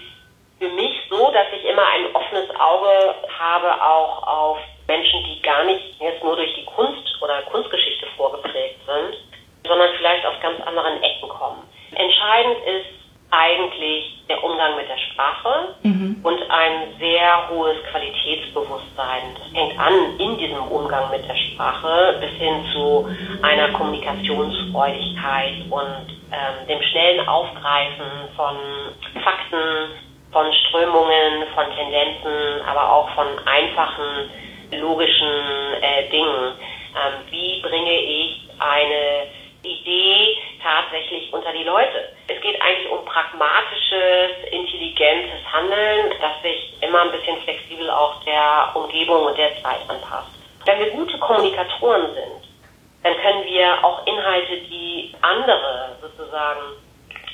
für 0.58 0.68
mich 0.70 0.92
so, 1.10 1.30
dass 1.32 1.46
ich 1.52 1.64
immer 1.64 1.86
ein 1.86 2.14
offenes 2.14 2.48
Auge 2.58 3.14
habe, 3.38 3.82
auch 3.82 4.26
auf 4.26 4.58
Menschen, 4.88 5.24
die 5.24 5.42
gar 5.42 5.64
nicht 5.64 6.00
jetzt 6.00 6.22
nur 6.22 6.36
durch 6.36 6.54
die 6.54 6.64
Kunst 6.64 7.22
oder 7.22 7.42
Kunstgeschichte 7.42 8.06
vorgeprägt 8.16 8.80
sind, 8.86 9.16
sondern 9.66 9.94
vielleicht 9.96 10.24
aus 10.24 10.40
ganz 10.40 10.60
anderen 10.66 11.02
Ecken 11.02 11.28
kommen. 11.28 11.62
Entscheidend 11.94 12.58
ist 12.64 13.05
eigentlich 13.36 14.16
der 14.28 14.42
Umgang 14.42 14.76
mit 14.76 14.88
der 14.88 14.98
Sprache 14.98 15.74
mhm. 15.82 16.20
und 16.22 16.50
ein 16.50 16.94
sehr 16.98 17.48
hohes 17.50 17.76
Qualitätsbewusstsein. 17.90 19.22
Das 19.38 19.52
fängt 19.52 19.78
an 19.78 20.18
in 20.18 20.38
diesem 20.38 20.62
Umgang 20.68 21.10
mit 21.10 21.26
der 21.28 21.36
Sprache 21.36 22.18
bis 22.20 22.30
hin 22.30 22.64
zu 22.72 23.08
einer 23.42 23.68
Kommunikationsfreudigkeit 23.72 25.54
und 25.70 26.06
ähm, 26.32 26.66
dem 26.68 26.82
schnellen 26.82 27.26
Aufgreifen 27.28 28.06
von 28.34 28.56
Fakten, 29.22 29.94
von 30.32 30.52
Strömungen, 30.52 31.46
von 31.54 31.66
Tendenzen, 31.76 32.66
aber 32.66 32.92
auch 32.92 33.08
von 33.10 33.26
einfachen 33.46 34.30
logischen 34.80 35.28
äh, 35.80 36.10
Dingen. 36.10 36.52
Ähm, 36.96 37.30
wie 37.30 37.60
bringe 37.62 37.92
ich 37.92 38.48
eine 38.58 39.28
Idee 39.62 40.36
tatsächlich 40.62 41.32
unter 41.32 41.52
die 41.52 41.64
Leute. 41.64 42.15
Es 42.28 42.40
geht 42.40 42.60
eigentlich 42.60 42.90
um 42.90 43.04
pragmatisches, 43.04 44.50
intelligentes 44.50 45.40
Handeln, 45.52 46.12
das 46.20 46.42
sich 46.42 46.74
immer 46.80 47.02
ein 47.02 47.12
bisschen 47.12 47.40
flexibel 47.42 47.88
auch 47.88 48.22
der 48.24 48.72
Umgebung 48.74 49.26
und 49.26 49.38
der 49.38 49.54
Zeit 49.62 49.78
anpasst. 49.88 50.30
Wenn 50.64 50.80
wir 50.80 50.90
gute 50.90 51.16
Kommunikatoren 51.18 52.12
sind, 52.14 52.42
dann 53.04 53.16
können 53.18 53.44
wir 53.44 53.84
auch 53.84 54.04
Inhalte, 54.06 54.56
die 54.62 55.14
andere 55.22 55.96
sozusagen, 56.00 56.60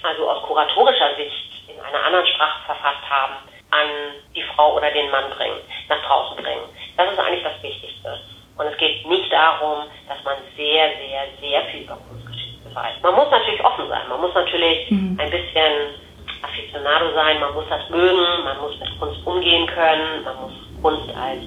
also 0.02 0.28
aus 0.28 0.42
kuratorischer 0.42 1.16
Sicht 1.16 1.68
in 1.68 1.80
einer 1.80 2.04
anderen 2.04 2.26
Sprache 2.26 2.66
verfasst 2.66 3.08
haben, 3.08 3.36
an 3.70 3.88
die 4.36 4.42
Frau 4.42 4.74
oder 4.76 4.90
den 4.90 5.10
Mann 5.10 5.30
bringen, 5.30 5.60
nach 5.88 6.02
draußen 6.04 6.36
bringen. 6.36 6.68
Das 6.98 7.10
ist 7.10 7.18
eigentlich 7.18 7.44
das 7.44 7.62
Wichtigste. 7.62 8.20
Und 8.58 8.66
es 8.66 8.76
geht 8.76 9.06
nicht 9.06 9.32
darum, 9.32 9.84
dass 10.06 10.22
man 10.22 10.36
sehr, 10.54 10.90
sehr, 10.98 11.24
sehr 11.40 11.62
viel 11.70 11.84
über 11.84 11.94
Kunstgeschichte 11.96 12.21
weiß. 12.74 13.02
Man 13.02 13.14
muss 13.14 13.30
natürlich 13.30 13.64
offen 13.64 13.88
sein. 13.88 14.02
Man 14.08 14.20
muss 14.20 14.34
natürlich 14.34 14.90
mhm. 14.90 15.18
ein 15.20 15.30
bisschen 15.30 15.72
Aficionado 16.42 17.12
sein. 17.14 17.40
Man 17.40 17.54
muss 17.54 17.64
das 17.68 17.88
mögen. 17.90 18.44
Man 18.44 18.58
muss 18.60 18.78
mit 18.80 18.98
Kunst 18.98 19.26
umgehen 19.26 19.66
können. 19.66 20.24
Man 20.24 20.36
muss 20.42 20.52
Kunst 20.82 21.16
als, 21.16 21.42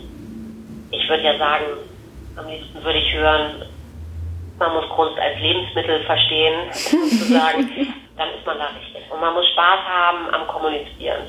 ich 0.91 1.09
würde 1.09 1.23
ja 1.23 1.37
sagen, 1.37 1.65
am 2.37 2.47
liebsten 2.47 2.83
würde 2.83 2.99
ich 2.99 3.13
hören, 3.13 3.63
man 4.57 4.73
muss 4.73 4.89
Kunst 4.89 5.19
als 5.19 5.39
Lebensmittel 5.39 6.03
verstehen, 6.03 6.71
sozusagen. 6.71 7.69
Dann 8.17 8.29
ist 8.29 8.45
man 8.45 8.57
da 8.57 8.67
richtig. 8.67 9.03
Und 9.11 9.19
man 9.19 9.33
muss 9.33 9.45
Spaß 9.49 9.79
haben 9.85 10.33
am 10.33 10.47
Kommunizieren. 10.47 11.23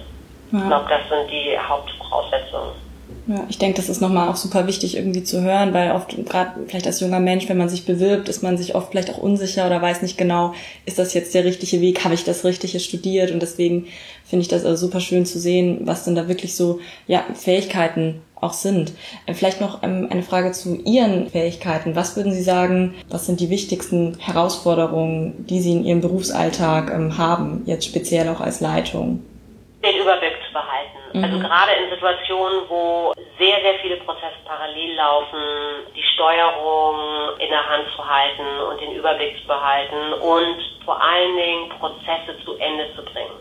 Ja. 0.52 0.58
Ich 0.58 0.66
glaube, 0.66 0.86
das 0.88 1.08
sind 1.08 1.30
die 1.30 1.58
Hauptvoraussetzungen. 1.58 2.85
Ja, 3.28 3.44
ich 3.48 3.58
denke, 3.58 3.76
das 3.76 3.88
ist 3.88 4.00
nochmal 4.00 4.28
auch 4.28 4.36
super 4.36 4.68
wichtig 4.68 4.96
irgendwie 4.96 5.24
zu 5.24 5.42
hören, 5.42 5.74
weil 5.74 5.90
oft, 5.90 6.16
gerade 6.26 6.60
vielleicht 6.68 6.86
als 6.86 7.00
junger 7.00 7.18
Mensch, 7.18 7.48
wenn 7.48 7.58
man 7.58 7.68
sich 7.68 7.84
bewirbt, 7.84 8.28
ist 8.28 8.42
man 8.42 8.56
sich 8.56 8.76
oft 8.76 8.92
vielleicht 8.92 9.10
auch 9.10 9.18
unsicher 9.18 9.66
oder 9.66 9.82
weiß 9.82 10.02
nicht 10.02 10.16
genau, 10.16 10.54
ist 10.84 11.00
das 11.00 11.12
jetzt 11.12 11.34
der 11.34 11.44
richtige 11.44 11.80
Weg, 11.80 12.04
habe 12.04 12.14
ich 12.14 12.22
das 12.22 12.44
Richtige 12.44 12.78
studiert 12.78 13.32
und 13.32 13.40
deswegen 13.40 13.88
finde 14.24 14.42
ich 14.42 14.48
das 14.48 14.64
also 14.64 14.86
super 14.86 15.00
schön 15.00 15.26
zu 15.26 15.40
sehen, 15.40 15.80
was 15.82 16.04
denn 16.04 16.14
da 16.14 16.28
wirklich 16.28 16.54
so, 16.54 16.78
ja, 17.08 17.24
Fähigkeiten 17.34 18.22
auch 18.40 18.52
sind. 18.52 18.92
Äh, 19.26 19.34
vielleicht 19.34 19.60
noch 19.60 19.82
ähm, 19.82 20.06
eine 20.10 20.22
Frage 20.22 20.52
zu 20.52 20.76
Ihren 20.84 21.28
Fähigkeiten. 21.28 21.96
Was 21.96 22.16
würden 22.16 22.32
Sie 22.32 22.42
sagen, 22.42 22.94
was 23.08 23.26
sind 23.26 23.40
die 23.40 23.50
wichtigsten 23.50 24.18
Herausforderungen, 24.20 25.46
die 25.48 25.60
Sie 25.60 25.72
in 25.72 25.84
Ihrem 25.84 26.00
Berufsalltag 26.00 26.92
ähm, 26.92 27.18
haben, 27.18 27.62
jetzt 27.66 27.86
speziell 27.86 28.28
auch 28.28 28.40
als 28.40 28.60
Leitung? 28.60 29.20
Den 29.82 30.00
Überblick 30.00 30.35
Mhm. 31.16 31.24
Also 31.24 31.38
gerade 31.38 31.72
in 31.72 31.90
Situationen, 31.90 32.68
wo 32.68 33.14
sehr, 33.38 33.60
sehr 33.62 33.78
viele 33.80 33.96
Prozesse 33.96 34.36
parallel 34.44 34.94
laufen, 34.96 35.40
die 35.94 36.02
Steuerung 36.02 37.38
in 37.38 37.48
der 37.48 37.66
Hand 37.66 37.86
zu 37.96 38.06
halten 38.06 38.46
und 38.68 38.80
den 38.80 38.92
Überblick 38.92 39.40
zu 39.40 39.46
behalten 39.46 40.12
und 40.12 40.58
vor 40.84 41.00
allen 41.02 41.36
Dingen 41.36 41.68
Prozesse 41.70 42.36
zu 42.44 42.54
Ende 42.58 42.94
zu 42.94 43.02
bringen. 43.02 43.40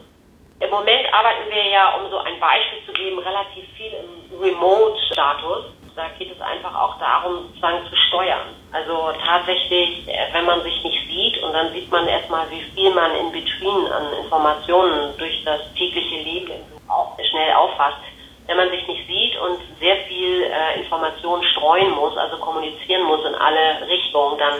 Im 0.61 0.69
Moment 0.69 1.13
arbeiten 1.13 1.49
wir 1.49 1.67
ja, 1.69 1.95
um 1.95 2.09
so 2.09 2.17
ein 2.17 2.39
Beispiel 2.39 2.79
zu 2.85 2.93
geben, 2.93 3.19
relativ 3.19 3.65
viel 3.75 3.91
im 3.91 4.39
Remote-Status. 4.39 5.65
Da 5.95 6.03
geht 6.19 6.29
es 6.29 6.41
einfach 6.41 6.75
auch 6.75 6.99
darum, 6.99 7.45
sozusagen 7.47 7.85
zu 7.89 7.95
steuern. 7.95 8.47
Also 8.73 9.13
tatsächlich, 9.25 10.07
äh, 10.07 10.33
wenn 10.33 10.45
man 10.45 10.61
sich 10.63 10.83
nicht 10.83 11.07
sieht 11.07 11.41
und 11.41 11.53
dann 11.53 11.71
sieht 11.71 11.89
man 11.89 12.07
erstmal, 12.07 12.49
wie 12.51 12.61
viel 12.75 12.93
man 12.93 13.11
in 13.15 13.31
Between 13.31 13.87
an 13.87 14.03
Informationen 14.21 15.17
durch 15.17 15.43
das 15.45 15.61
tägliche 15.73 16.17
Leben 16.17 16.51
auch 16.89 17.17
schnell 17.29 17.53
auffasst. 17.53 18.03
Wenn 18.47 18.57
man 18.57 18.69
sich 18.69 18.85
nicht 18.87 19.07
sieht 19.07 19.37
und 19.39 19.59
sehr 19.79 19.95
viel 20.07 20.43
äh, 20.43 20.79
Information 20.79 21.41
streuen 21.43 21.91
muss, 21.95 22.15
also 22.17 22.37
kommunizieren 22.37 23.03
muss 23.03 23.25
in 23.25 23.33
alle 23.33 23.87
Richtungen, 23.87 24.37
dann 24.37 24.59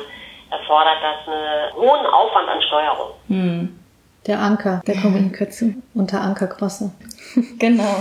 erfordert 0.49 0.97
das 1.01 1.27
einen 1.27 1.73
hohen 1.75 2.05
Aufwand 2.05 2.49
an 2.49 2.61
Steuerung. 2.61 3.11
Hm. 3.27 3.79
Der 4.25 4.39
Anker 4.39 4.81
der 4.87 4.95
Kommunikation 5.01 5.83
unter 5.93 6.21
Anker 6.21 6.47
Grosse. 6.47 6.91
Genau. 7.59 7.97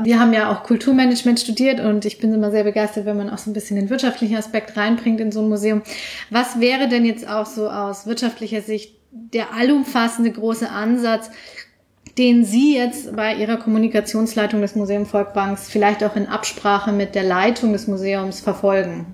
Wir 0.00 0.18
haben 0.18 0.32
ja 0.32 0.50
auch 0.50 0.62
Kulturmanagement 0.62 1.38
studiert 1.38 1.80
und 1.80 2.04
ich 2.04 2.18
bin 2.18 2.32
immer 2.32 2.50
sehr 2.50 2.64
begeistert, 2.64 3.04
wenn 3.04 3.16
man 3.16 3.30
auch 3.30 3.38
so 3.38 3.50
ein 3.50 3.54
bisschen 3.54 3.76
den 3.76 3.90
wirtschaftlichen 3.90 4.36
Aspekt 4.36 4.76
reinbringt 4.76 5.20
in 5.20 5.30
so 5.30 5.40
ein 5.40 5.48
Museum. 5.48 5.82
Was 6.30 6.60
wäre 6.60 6.88
denn 6.88 7.04
jetzt 7.04 7.28
auch 7.28 7.46
so 7.46 7.68
aus 7.68 8.06
wirtschaftlicher 8.06 8.62
Sicht 8.62 8.96
der 9.10 9.52
allumfassende 9.54 10.30
große 10.30 10.70
Ansatz, 10.70 11.30
den 12.18 12.44
Sie 12.44 12.76
jetzt 12.76 13.14
bei 13.14 13.34
Ihrer 13.34 13.58
Kommunikationsleitung 13.58 14.60
des 14.62 14.74
Museum 14.74 15.06
Volkbanks 15.06 15.70
vielleicht 15.70 16.02
auch 16.02 16.16
in 16.16 16.26
Absprache 16.26 16.92
mit 16.92 17.14
der 17.14 17.24
Leitung 17.24 17.72
des 17.72 17.86
Museums 17.86 18.40
verfolgen? 18.40 19.06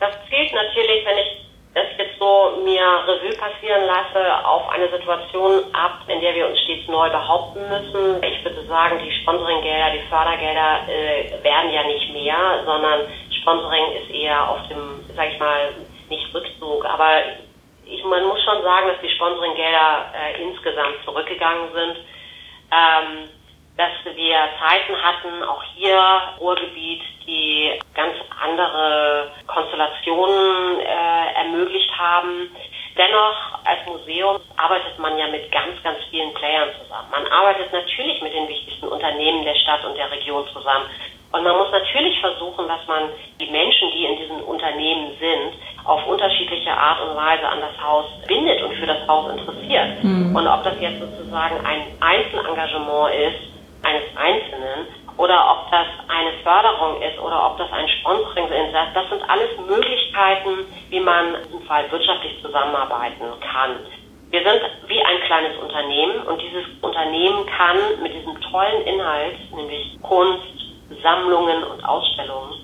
Das 0.00 0.14
zielt 0.28 0.52
natürlich, 0.52 1.04
wenn 1.04 1.18
ich 1.18 1.43
das 1.74 1.86
jetzt 1.98 2.18
so 2.20 2.62
mir 2.64 2.82
Revue 3.06 3.36
passieren 3.36 3.84
lasse, 3.86 4.46
auf 4.46 4.68
eine 4.70 4.88
Situation 4.90 5.64
ab, 5.74 6.02
in 6.06 6.20
der 6.20 6.34
wir 6.34 6.46
uns 6.48 6.60
stets 6.60 6.86
neu 6.88 7.10
behaupten 7.10 7.68
müssen. 7.68 8.22
Ich 8.22 8.44
würde 8.44 8.64
sagen, 8.66 9.00
die 9.04 9.10
Sponsoringgelder, 9.22 9.90
die 9.90 10.08
Fördergelder 10.08 10.88
äh, 10.88 11.42
werden 11.42 11.70
ja 11.72 11.82
nicht 11.84 12.12
mehr, 12.12 12.62
sondern 12.64 13.00
Sponsoring 13.42 13.92
ist 14.00 14.10
eher 14.14 14.48
auf 14.48 14.68
dem, 14.68 15.04
sag 15.16 15.32
ich 15.32 15.38
mal, 15.40 15.74
nicht 16.08 16.32
Rückzug, 16.32 16.84
aber 16.86 17.10
ich, 17.84 18.02
man 18.04 18.24
muss 18.24 18.42
schon 18.44 18.62
sagen, 18.62 18.88
dass 18.88 19.00
die 19.02 19.14
Sponsoringgelder 19.14 20.12
äh, 20.14 20.42
insgesamt 20.42 20.96
zurückgegangen 21.04 21.72
sind 21.74 21.96
ähm, 22.70 23.28
dass 23.76 23.90
wir 24.04 24.36
Zeiten 24.60 24.94
hatten, 25.02 25.42
auch 25.42 25.62
hier 25.74 25.98
Ruhrgebiet, 26.38 27.02
die 27.26 27.72
ganz 27.94 28.14
andere 28.40 29.32
Konstellationen 29.46 30.80
äh, 30.80 31.34
ermöglicht 31.42 31.90
haben. 31.98 32.50
Dennoch 32.96 33.58
als 33.64 33.84
Museum 33.86 34.40
arbeitet 34.56 34.96
man 34.98 35.18
ja 35.18 35.26
mit 35.26 35.50
ganz, 35.50 35.82
ganz 35.82 35.98
vielen 36.10 36.32
Playern 36.34 36.68
zusammen. 36.80 37.08
Man 37.10 37.26
arbeitet 37.26 37.72
natürlich 37.72 38.22
mit 38.22 38.32
den 38.32 38.46
wichtigsten 38.46 38.86
Unternehmen 38.86 39.44
der 39.44 39.56
Stadt 39.56 39.84
und 39.84 39.96
der 39.96 40.10
Region 40.12 40.46
zusammen. 40.52 40.86
Und 41.32 41.42
man 41.42 41.56
muss 41.58 41.72
natürlich 41.72 42.20
versuchen, 42.20 42.68
dass 42.68 42.86
man 42.86 43.10
die 43.40 43.50
Menschen, 43.50 43.90
die 43.90 44.04
in 44.04 44.16
diesen 44.18 44.40
Unternehmen 44.42 45.10
sind, 45.18 45.54
auf 45.84 46.06
unterschiedliche 46.06 46.70
Art 46.70 47.00
und 47.00 47.16
Weise 47.16 47.48
an 47.48 47.60
das 47.60 47.74
Haus 47.82 48.04
bindet 48.28 48.62
und 48.62 48.76
für 48.76 48.86
das 48.86 49.04
Haus 49.08 49.32
interessiert. 49.32 50.04
Mhm. 50.04 50.36
Und 50.36 50.46
ob 50.46 50.62
das 50.62 50.80
jetzt 50.80 51.00
sozusagen 51.00 51.66
ein 51.66 51.82
Einzelengagement 51.98 53.14
ist, 53.14 53.53
eines 53.84 54.04
Einzelnen, 54.16 54.88
oder 55.16 55.50
ob 55.50 55.70
das 55.70 55.86
eine 56.08 56.32
Förderung 56.42 57.00
ist 57.00 57.18
oder 57.20 57.46
ob 57.46 57.56
das 57.58 57.70
ein 57.72 57.88
Sponsoring 57.88 58.46
ist, 58.46 58.74
das 58.74 59.08
sind 59.08 59.22
alles 59.30 59.50
Möglichkeiten, 59.58 60.66
wie 60.90 61.00
man 61.00 61.36
diesem 61.44 61.62
Fall 61.62 61.90
wirtschaftlich 61.90 62.40
zusammenarbeiten 62.42 63.24
kann. 63.40 63.78
Wir 64.30 64.42
sind 64.42 64.60
wie 64.88 65.00
ein 65.00 65.20
kleines 65.26 65.56
Unternehmen 65.58 66.26
und 66.26 66.42
dieses 66.42 66.64
Unternehmen 66.82 67.46
kann 67.46 67.78
mit 68.02 68.12
diesem 68.12 68.40
tollen 68.40 68.82
Inhalt, 68.82 69.36
nämlich 69.54 69.96
Kunst, 70.02 70.42
Sammlungen 71.02 71.62
und 71.62 71.84
Ausstellungen, 71.84 72.58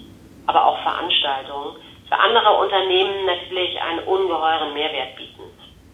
aber 0.47 0.67
auch 0.67 0.83
Veranstaltungen, 0.83 1.77
für 2.09 2.19
andere 2.19 2.51
Unternehmen 2.59 3.27
natürlich 3.27 3.81
einen 3.81 4.01
ungeheuren 4.01 4.75
Mehrwert 4.75 5.15
bieten. 5.15 5.43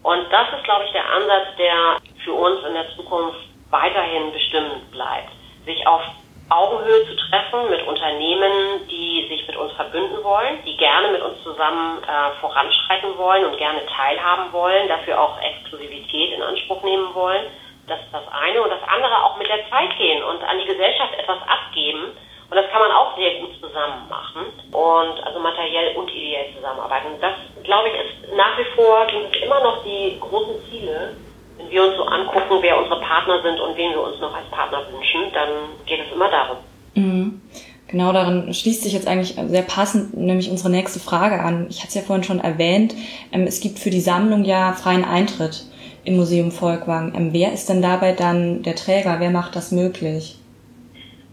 Und 0.01 0.25
das 0.31 0.47
ist, 0.57 0.63
glaube 0.63 0.85
ich, 0.85 0.91
der 0.93 1.07
Ansatz, 1.07 1.55
der 1.59 1.97
für 2.23 2.33
uns 2.33 2.65
in 2.65 2.73
der 2.73 2.89
Zukunft 2.95 3.37
weiterhin 3.69 4.31
bestimmend 4.31 4.91
bleibt. 4.91 5.31
Sich 5.65 5.85
auf 5.87 6.01
Augenhöhe 6.49 7.05
zu 7.05 7.15
treffen 7.17 7.69
mit 7.69 7.85
Unternehmen, 7.85 8.87
die 8.89 9.27
sich 9.27 9.45
mit 9.47 9.57
uns 9.57 9.73
verbünden 9.73 10.23
wollen, 10.23 10.63
die 10.65 10.77
gerne 10.77 11.11
mit 11.11 11.21
uns 11.21 11.43
zusammen 11.43 12.01
äh, 12.03 12.39
voranschreiten 12.39 13.17
wollen 13.17 13.45
und 13.45 13.57
gerne 13.57 13.85
teilhaben 13.85 14.53
wollen, 14.53 14.87
dafür 14.87 15.19
auch 15.19 15.41
Exklusivität 15.41 16.33
in 16.33 16.41
Anspruch 16.41 16.83
nehmen 16.83 17.13
wollen. 17.13 17.43
Das 17.87 17.99
ist 17.99 18.13
das 18.13 18.23
eine. 18.31 18.61
Und 18.61 18.69
das 18.69 18.83
andere 18.87 19.23
auch 19.23 19.37
mit 19.37 19.49
der 19.49 19.69
Zeit 19.69 19.97
gehen 19.97 20.23
und 20.23 20.41
an 20.43 20.59
die 20.59 20.65
Gesellschaft 20.65 21.13
etwas 21.17 21.39
abgeben, 21.47 22.15
und 22.49 22.55
das 22.55 22.69
kann 22.71 22.81
man 22.81 22.91
auch 22.91 23.17
sehr 23.17 23.41
gut 23.41 23.53
zusammen 23.59 24.07
machen 24.07 24.45
und 24.71 25.23
also 25.25 25.39
materiell 25.39 25.97
und 25.97 26.09
ideell 26.09 26.53
zusammenarbeiten. 26.55 27.19
Das, 27.19 27.33
glaube 27.63 27.89
ich, 27.89 27.95
ist 27.95 28.33
nach 28.35 28.57
wie 28.57 28.63
vor 28.75 29.05
sind 29.11 29.35
immer 29.43 29.59
noch 29.61 29.83
die 29.83 30.17
großen 30.19 30.55
Ziele. 30.69 31.17
Wenn 31.57 31.69
wir 31.69 31.83
uns 31.83 31.95
so 31.95 32.03
angucken, 32.03 32.57
wer 32.61 32.77
unsere 32.77 32.99
Partner 33.01 33.41
sind 33.41 33.59
und 33.59 33.75
wen 33.77 33.91
wir 33.91 34.01
uns 34.01 34.19
noch 34.19 34.35
als 34.35 34.47
Partner 34.49 34.81
wünschen, 34.91 35.31
dann 35.33 35.49
geht 35.85 35.99
es 36.05 36.13
immer 36.13 36.29
darum. 36.29 36.57
Mhm. 36.93 37.41
Genau 37.87 38.11
daran 38.11 38.53
schließt 38.53 38.83
sich 38.83 38.93
jetzt 38.93 39.07
eigentlich 39.07 39.35
sehr 39.35 39.61
passend 39.61 40.15
nämlich 40.17 40.51
unsere 40.51 40.69
nächste 40.69 40.99
Frage 40.99 41.39
an. 41.39 41.67
Ich 41.69 41.79
hatte 41.79 41.89
es 41.89 41.95
ja 41.95 42.01
vorhin 42.01 42.23
schon 42.23 42.39
erwähnt, 42.39 42.93
ähm, 43.31 43.43
es 43.47 43.61
gibt 43.61 43.79
für 43.79 43.89
die 43.89 44.01
Sammlung 44.01 44.43
ja 44.43 44.73
freien 44.73 45.05
Eintritt 45.05 45.63
im 46.03 46.17
Museum 46.17 46.51
Volkwang. 46.51 47.13
Ähm, 47.15 47.29
wer 47.31 47.53
ist 47.53 47.69
denn 47.69 47.81
dabei 47.81 48.11
dann 48.11 48.61
der 48.63 48.75
Träger? 48.75 49.19
Wer 49.19 49.29
macht 49.29 49.55
das 49.55 49.71
möglich? 49.71 50.37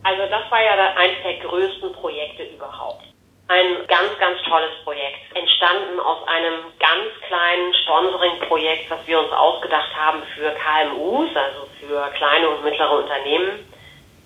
Also 0.04 0.22
das 0.30 0.50
war 0.50 0.62
ja 0.62 0.74
eines 0.96 1.16
der 1.24 1.48
größten 1.48 1.92
Projekte 1.92 2.44
überhaupt. 2.54 3.03
Ein 3.46 3.86
ganz, 3.88 4.18
ganz 4.18 4.40
tolles 4.48 4.72
Projekt. 4.84 5.36
Entstanden 5.36 6.00
aus 6.00 6.26
einem 6.26 6.72
ganz 6.80 7.12
kleinen 7.28 7.74
Sponsoring-Projekt, 7.74 8.90
was 8.90 9.06
wir 9.06 9.20
uns 9.20 9.30
ausgedacht 9.32 9.94
haben 9.94 10.22
für 10.34 10.50
KMUs, 10.52 11.28
also 11.36 11.68
für 11.78 12.10
kleine 12.16 12.48
und 12.48 12.64
mittlere 12.64 12.98
Unternehmen, 13.00 13.70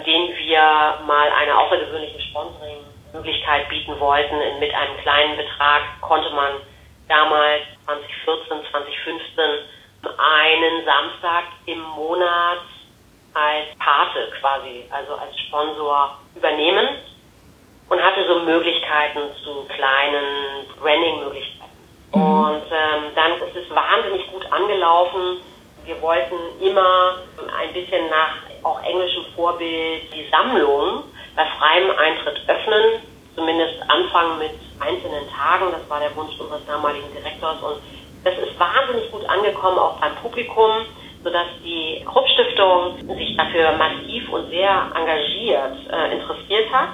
denen 0.07 0.37
wir 0.37 1.01
mal 1.05 1.33
eine 1.33 1.59
außergewöhnliche 1.59 2.21
Sponsoring-Möglichkeit 2.31 3.69
bieten 3.69 3.99
wollten. 3.99 4.37
Mit 4.61 4.73
einem 4.73 4.97
kleinen 4.99 5.37
Betrag 5.37 5.83
konnte 6.01 6.31
man 6.31 6.53
damals 7.09 7.63
2014, 7.87 8.71
2015 8.71 9.45
einen 10.17 10.85
Samstag 10.85 11.45
im 11.67 11.81
Monat 11.81 12.61
als 13.35 13.67
Pate 13.81 14.31
quasi, 14.41 14.85
also 14.93 15.15
als 15.15 15.37
Sponsor 15.41 16.19
übernehmen 16.37 16.99
und 17.89 18.03
hatte 18.03 18.27
so 18.27 18.41
Möglichkeiten 18.41 19.21
zu 19.43 19.65
kleinen 19.75 20.67
Branding-Möglichkeiten. 20.81 21.73
Mhm. 22.15 22.23
Und 22.23 22.63
ähm, 22.71 23.03
dann 23.15 23.33
ist 23.33 23.57
es 23.57 23.71
wahnsinnig 23.75 24.31
gut 24.33 24.45
angelaufen. 24.53 25.41
Wir 25.85 26.01
wollten 26.03 26.37
immer 26.61 27.17
ein 27.59 27.73
bisschen 27.73 28.09
nach 28.11 28.37
auch 28.63 28.83
englischem 28.83 29.25
Vorbild 29.35 30.03
die 30.15 30.29
Sammlung 30.31 31.05
bei 31.35 31.47
freiem 31.59 31.91
Eintritt 31.97 32.41
öffnen, 32.47 33.03
zumindest 33.35 33.81
anfangen 33.89 34.39
mit 34.39 34.53
einzelnen 34.81 35.25
Tagen. 35.31 35.73
Das 35.73 35.89
war 35.89 36.01
der 36.01 36.15
Wunsch 36.17 36.39
unseres 36.39 36.65
damaligen 36.67 37.11
Direktors 37.15 37.63
und 37.63 37.81
das 38.25 38.35
ist 38.35 38.59
wahnsinnig 38.59 39.11
gut 39.13 39.25
angekommen, 39.29 39.79
auch 39.79 39.99
beim 40.01 40.15
Publikum 40.17 40.85
sodass 41.25 41.47
die 41.65 42.05
Krupp-Stiftung 42.07 42.97
sich 43.17 43.37
dafür 43.37 43.73
massiv 43.73 44.29
und 44.31 44.51
sehr 44.51 44.91
engagiert 44.95 45.77
äh, 45.91 46.15
interessiert 46.15 46.73
hat 46.73 46.91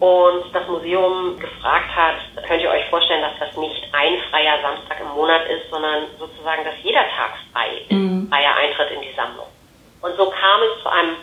und 0.00 0.44
das 0.54 0.66
Museum 0.68 1.38
gefragt 1.38 1.90
hat, 1.94 2.16
könnt 2.46 2.62
ihr 2.62 2.70
euch 2.70 2.84
vorstellen, 2.88 3.22
dass 3.22 3.38
das 3.48 3.56
nicht 3.56 3.82
ein 3.92 4.18
freier 4.30 4.60
Samstag 4.62 5.00
im 5.00 5.08
Monat 5.08 5.42
ist, 5.48 5.68
sondern 5.70 6.04
sozusagen, 6.18 6.64
dass 6.64 6.74
jeder 6.82 7.02
Tag 7.16 7.34
frei 7.52 7.78
ist, 7.82 7.90
mhm. 7.90 8.28
freier 8.30 8.54
Eintritt 8.54 8.92
in 8.92 9.02
die 9.02 9.14
Sammlung. 9.16 9.46
Und 10.00 10.16
so 10.16 10.30
kam 10.30 10.62
es 10.62 10.82
zu 10.82 10.88
einem 10.88 11.16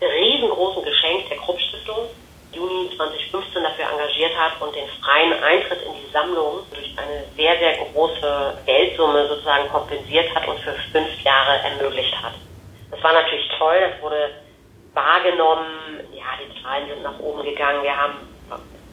riesengroßen 0.00 0.84
Geschenk 0.84 1.28
der 1.28 1.38
Krupp-Stiftung, 1.38 2.08
Juni 2.52 2.90
2015 2.96 3.62
dafür 3.62 3.90
engagiert 3.90 4.36
hat 4.36 4.60
und 4.60 4.74
den 4.76 4.86
freien 5.02 5.32
Eintritt 5.42 5.82
in 5.82 5.92
die 5.94 6.12
Sammlung 6.12 6.60
durch 6.70 6.94
eine 6.98 7.24
sehr, 7.34 7.58
sehr 7.58 7.84
große 7.92 8.58
Geldsumme 8.66 9.26
sozusagen 9.26 9.68
kompensiert 9.68 10.32
hat 10.34 10.46
und 10.46 10.60
für 10.60 10.74
fünf 10.92 11.20
Jahre 11.24 11.58
ermöglicht 11.64 12.14
hat. 12.22 12.34
Das 12.90 13.02
war 13.02 13.14
natürlich 13.14 13.48
toll, 13.58 13.80
das 13.80 14.02
wurde 14.02 14.30
wahrgenommen, 14.94 16.00
ja, 16.12 16.24
die 16.40 16.62
Zahlen 16.62 16.88
sind 16.88 17.02
nach 17.02 17.18
oben 17.18 17.42
gegangen, 17.42 17.82
wir 17.82 17.96
haben 17.96 18.14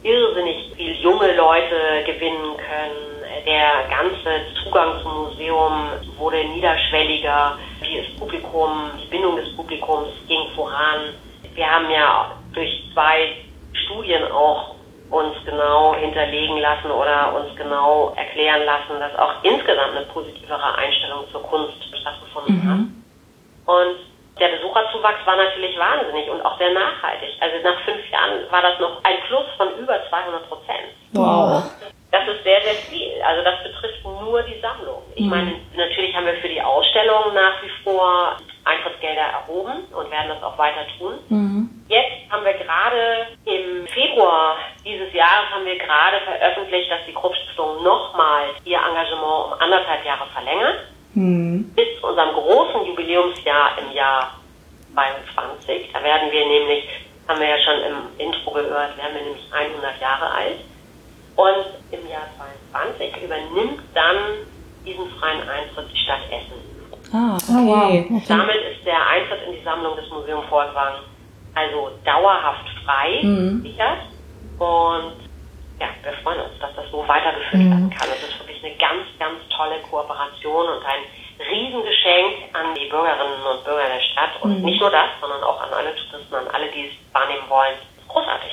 irrsinnig 0.03 0.73
viel 0.75 0.93
junge 1.01 1.35
Leute 1.35 2.03
gewinnen 2.05 2.55
können, 2.57 3.19
der 3.45 3.87
ganze 3.89 4.41
Zugang 4.63 5.01
zum 5.01 5.25
Museum 5.25 5.89
wurde 6.17 6.43
niederschwelliger, 6.45 7.57
das 7.81 8.19
Publikum, 8.19 8.91
die 9.01 9.07
Bindung 9.07 9.35
des 9.35 9.55
Publikums 9.55 10.09
ging 10.27 10.49
voran. 10.55 11.13
Wir 11.53 11.69
haben 11.69 11.89
ja 11.89 12.31
durch 12.53 12.83
zwei 12.93 13.35
Studien 13.73 14.23
auch 14.31 14.75
uns 15.09 15.35
genau 15.45 15.95
hinterlegen 15.95 16.57
lassen 16.57 16.91
oder 16.91 17.33
uns 17.35 17.55
genau 17.55 18.13
erklären 18.15 18.63
lassen, 18.65 18.99
dass 18.99 19.17
auch 19.17 19.43
insgesamt 19.43 19.95
eine 19.95 20.05
positivere 20.07 20.75
Einstellung 20.75 21.23
zur 21.31 21.41
Kunst 21.43 21.73
stattgefunden 21.99 22.55
mhm. 22.55 22.69
hat. 22.69 23.75
Und 23.75 24.08
der 24.39 24.47
Besucherzuwachs 24.49 25.25
war 25.25 25.35
natürlich 25.35 25.77
wahnsinnig 25.77 26.29
und 26.29 26.41
auch 26.45 26.57
sehr 26.57 26.73
nachhaltig. 26.73 27.29
Also 27.39 27.57
nach 27.63 27.79
fünf 27.81 28.09
Jahren 28.09 28.49
war 28.49 28.61
das 28.61 28.79
noch 28.79 29.03
ein 29.03 29.17
Plus 29.27 29.45
von 29.57 29.75
über 29.77 29.99
200 30.09 30.47
Prozent. 30.47 30.89
Wow. 31.13 31.63
Das 32.11 32.27
ist 32.27 32.43
sehr, 32.43 32.61
sehr 32.61 32.73
viel. 32.89 33.21
Also 33.21 33.43
das 33.43 33.61
betrifft 33.63 34.03
nur 34.03 34.41
die 34.43 34.59
Sammlung. 34.59 35.01
Ich 35.15 35.25
mhm. 35.25 35.29
meine, 35.29 35.55
natürlich 35.75 36.15
haben 36.15 36.25
wir 36.25 36.35
für 36.35 36.49
die 36.49 36.61
Ausstellung 36.61 37.33
nach 37.33 37.61
wie 37.61 37.69
vor 37.83 38.37
Eintrittsgelder 38.65 39.21
erhoben 39.21 39.83
und 39.91 40.11
werden 40.11 40.29
das 40.29 40.43
auch 40.43 40.57
weiter 40.57 40.85
tun. 40.97 41.13
Mhm. 41.29 41.69
Jetzt 41.87 42.29
haben 42.29 42.45
wir 42.45 42.53
gerade 42.53 43.27
im 43.45 43.87
Februar 43.87 44.57
dieses 44.85 45.11
Jahres 45.13 45.49
haben 45.51 45.65
wir 45.65 45.77
gerade 45.77 46.19
veröffentlicht, 46.23 46.91
dass 46.91 46.99
die 47.07 47.13
Krupp-Stiftung 47.13 47.83
nochmal 47.83 48.49
ihr 48.63 48.77
Engagement 48.77 49.45
um 49.45 49.53
anderthalb 49.59 50.05
Jahre 50.05 50.27
verlängert. 50.33 50.87
Mhm. 51.13 51.71
Bis 51.75 51.87
zu 51.99 52.07
unserem 52.07 52.33
großen 52.33 52.85
Jubiläumsjahr 52.85 53.77
im 53.79 53.95
Jahr 53.95 54.39
22. 54.93 55.89
Da 55.93 56.03
werden 56.03 56.31
wir 56.31 56.45
nämlich, 56.47 56.83
haben 57.27 57.39
wir 57.39 57.49
ja 57.49 57.57
schon 57.59 57.79
im 57.83 57.97
Intro 58.17 58.51
gehört, 58.51 58.97
werden 58.97 59.15
wir 59.15 59.21
nämlich 59.23 59.45
100 59.51 60.01
Jahre 60.01 60.31
alt. 60.31 60.59
Und 61.35 61.65
im 61.91 62.07
Jahr 62.09 62.27
22 62.71 63.23
übernimmt 63.23 63.81
dann 63.93 64.17
diesen 64.85 65.09
freien 65.19 65.47
Eintritt 65.47 65.87
die 65.91 65.97
Stadt 65.97 66.21
Essen. 66.29 66.59
Ah, 67.13 67.35
okay. 67.35 67.45
Oh, 67.49 67.65
wow. 67.65 67.87
okay. 67.87 68.23
Damit 68.27 68.57
ist 68.71 68.85
der 68.85 69.07
Eintritt 69.07 69.39
in 69.47 69.53
die 69.53 69.63
Sammlung 69.63 69.95
des 69.95 70.09
Museum 70.09 70.43
Volkwang 70.49 70.93
also 71.55 71.91
dauerhaft 72.05 72.67
frei 72.85 73.19
mhm. 73.23 73.61
sichert. 73.61 73.99
Und 74.59 75.15
ja, 75.79 75.87
wir 76.03 76.13
freuen 76.23 76.41
uns, 76.41 76.59
dass 76.59 76.75
das 76.75 76.85
so 76.91 77.07
weitergeführt 77.07 77.63
mhm. 77.63 77.71
werden 77.71 77.89
kann. 77.89 78.09
Es 78.09 78.29
ist 78.29 78.37
wirklich 78.59 78.63
eine 78.63 78.75
ganz, 78.77 79.07
ganz 79.19 79.39
tolle 79.55 79.79
Kooperation 79.89 80.67
und 80.67 80.85
ein 80.85 81.03
Riesengeschenk 81.39 82.53
an 82.53 82.75
die 82.75 82.89
Bürgerinnen 82.89 83.43
und 83.51 83.63
Bürger 83.63 83.87
der 83.87 84.01
Stadt. 84.01 84.41
Und 84.41 84.59
mhm. 84.59 84.65
nicht 84.65 84.79
nur 84.79 84.91
das, 84.91 85.09
sondern 85.21 85.43
auch 85.43 85.61
an 85.61 85.69
alle 85.73 85.95
Touristen, 85.95 86.35
an 86.35 86.47
alle, 86.53 86.71
die 86.71 86.87
es 86.87 87.13
wahrnehmen 87.13 87.49
wollen. 87.49 87.75
Großartig. 88.07 88.51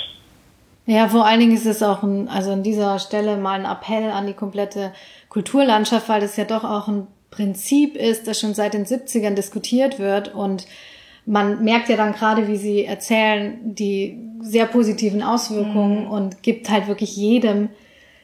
Ja, 0.86 1.08
vor 1.08 1.26
allen 1.26 1.40
Dingen 1.40 1.54
ist 1.54 1.66
es 1.66 1.82
auch 1.82 2.02
ein, 2.02 2.28
also 2.28 2.52
an 2.52 2.62
dieser 2.62 2.98
Stelle 2.98 3.36
mal 3.36 3.58
ein 3.58 3.64
Appell 3.64 4.10
an 4.10 4.26
die 4.26 4.34
komplette 4.34 4.92
Kulturlandschaft, 5.28 6.08
weil 6.08 6.20
das 6.20 6.36
ja 6.36 6.44
doch 6.44 6.62
auch 6.62 6.86
ein 6.86 7.08
Prinzip 7.30 7.96
ist, 7.96 8.28
das 8.28 8.38
schon 8.38 8.54
seit 8.54 8.74
den 8.74 8.86
70ern 8.86 9.34
diskutiert 9.34 9.98
wird 9.98 10.32
und 10.32 10.66
man 11.26 11.64
merkt 11.64 11.88
ja 11.88 11.96
dann 11.96 12.12
gerade, 12.12 12.46
wie 12.46 12.56
sie 12.56 12.84
erzählen, 12.84 13.58
die 13.74 14.16
sehr 14.40 14.66
positiven 14.66 15.24
Auswirkungen 15.24 16.04
mhm. 16.04 16.10
und 16.10 16.42
gibt 16.44 16.70
halt 16.70 16.86
wirklich 16.86 17.16
jedem 17.16 17.70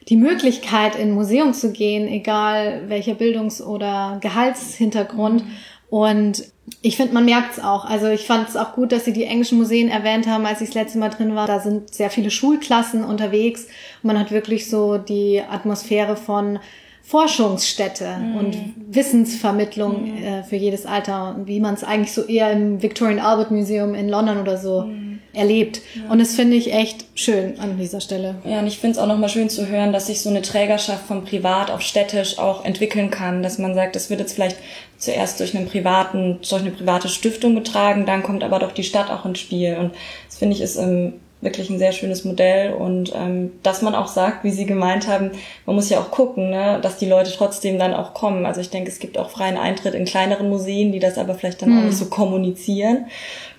die 0.09 0.17
Möglichkeit, 0.17 0.95
in 0.95 1.09
ein 1.09 1.13
Museum 1.13 1.53
zu 1.53 1.71
gehen, 1.71 2.07
egal 2.07 2.83
welcher 2.87 3.15
Bildungs- 3.15 3.61
oder 3.61 4.17
Gehaltshintergrund. 4.21 5.45
Mhm. 5.45 5.51
Und 5.89 6.43
ich 6.81 6.97
finde, 6.97 7.13
man 7.13 7.25
merkt 7.25 7.57
es 7.57 7.63
auch. 7.63 7.85
Also 7.85 8.07
ich 8.07 8.25
fand 8.25 8.49
es 8.49 8.55
auch 8.55 8.73
gut, 8.73 8.91
dass 8.91 9.05
Sie 9.05 9.13
die 9.13 9.25
englischen 9.25 9.57
Museen 9.57 9.89
erwähnt 9.89 10.27
haben, 10.27 10.45
als 10.45 10.61
ich 10.61 10.69
das 10.69 10.75
letzte 10.75 10.97
Mal 10.97 11.09
drin 11.09 11.35
war. 11.35 11.47
Da 11.47 11.59
sind 11.59 11.93
sehr 11.93 12.09
viele 12.09 12.31
Schulklassen 12.31 13.03
unterwegs. 13.03 13.67
Man 14.01 14.19
hat 14.19 14.31
wirklich 14.31 14.69
so 14.69 14.97
die 14.97 15.41
Atmosphäre 15.41 16.15
von 16.15 16.59
Forschungsstätte 17.03 18.17
mhm. 18.17 18.35
und 18.37 18.57
Wissensvermittlung 18.87 20.15
mhm. 20.15 20.23
äh, 20.23 20.43
für 20.43 20.55
jedes 20.55 20.85
Alter, 20.85 21.35
wie 21.45 21.59
man 21.59 21.73
es 21.73 21.83
eigentlich 21.83 22.13
so 22.13 22.23
eher 22.23 22.51
im 22.51 22.81
Victorian 22.81 23.19
Albert 23.19 23.51
Museum 23.51 23.93
in 23.93 24.07
London 24.07 24.39
oder 24.39 24.57
so 24.57 24.83
mhm. 24.83 25.12
Erlebt. 25.33 25.81
Ja. 25.95 26.11
Und 26.11 26.19
das 26.19 26.35
finde 26.35 26.55
ich 26.55 26.71
echt 26.71 27.05
schön 27.15 27.59
an 27.59 27.77
dieser 27.77 28.01
Stelle. 28.01 28.35
Ja, 28.45 28.59
und 28.59 28.67
ich 28.67 28.77
finde 28.77 28.93
es 28.93 28.97
auch 28.99 29.07
nochmal 29.07 29.29
schön 29.29 29.49
zu 29.49 29.67
hören, 29.67 29.91
dass 29.91 30.07
sich 30.07 30.21
so 30.21 30.29
eine 30.29 30.43
Trägerschaft 30.43 31.07
von 31.07 31.25
privat 31.25 31.71
auf 31.71 31.81
städtisch 31.81 32.37
auch 32.37 32.63
entwickeln 32.63 33.09
kann, 33.09 33.41
dass 33.41 33.57
man 33.57 33.73
sagt, 33.73 33.95
das 33.95 34.09
wird 34.09 34.19
jetzt 34.19 34.33
vielleicht 34.33 34.57
zuerst 34.97 35.39
durch 35.39 35.55
einen 35.55 35.67
privaten, 35.67 36.39
durch 36.47 36.61
eine 36.61 36.71
private 36.71 37.09
Stiftung 37.09 37.55
getragen, 37.55 38.05
dann 38.05 38.23
kommt 38.23 38.43
aber 38.43 38.59
doch 38.59 38.71
die 38.71 38.83
Stadt 38.83 39.09
auch 39.09 39.25
ins 39.25 39.39
Spiel. 39.39 39.75
Und 39.75 39.93
das 40.27 40.37
finde 40.37 40.55
ich 40.55 40.61
ist 40.61 40.75
im 40.75 41.13
wirklich 41.43 41.69
ein 41.69 41.79
sehr 41.79 41.91
schönes 41.91 42.25
Modell 42.25 42.73
und 42.73 43.13
ähm, 43.15 43.51
dass 43.63 43.81
man 43.81 43.95
auch 43.95 44.07
sagt, 44.07 44.43
wie 44.43 44.51
Sie 44.51 44.65
gemeint 44.65 45.07
haben, 45.07 45.31
man 45.65 45.75
muss 45.75 45.89
ja 45.89 45.99
auch 45.99 46.11
gucken, 46.11 46.49
ne, 46.49 46.79
dass 46.81 46.97
die 46.97 47.07
Leute 47.07 47.31
trotzdem 47.35 47.77
dann 47.79 47.93
auch 47.93 48.13
kommen. 48.13 48.45
Also 48.45 48.61
ich 48.61 48.69
denke, 48.69 48.89
es 48.89 48.99
gibt 48.99 49.17
auch 49.17 49.29
freien 49.29 49.57
Eintritt 49.57 49.93
in 49.93 50.05
kleineren 50.05 50.49
Museen, 50.49 50.91
die 50.91 50.99
das 50.99 51.17
aber 51.17 51.35
vielleicht 51.35 51.61
dann 51.61 51.69
mhm. 51.69 51.79
auch 51.79 51.83
nicht 51.83 51.97
so 51.97 52.05
kommunizieren 52.05 53.05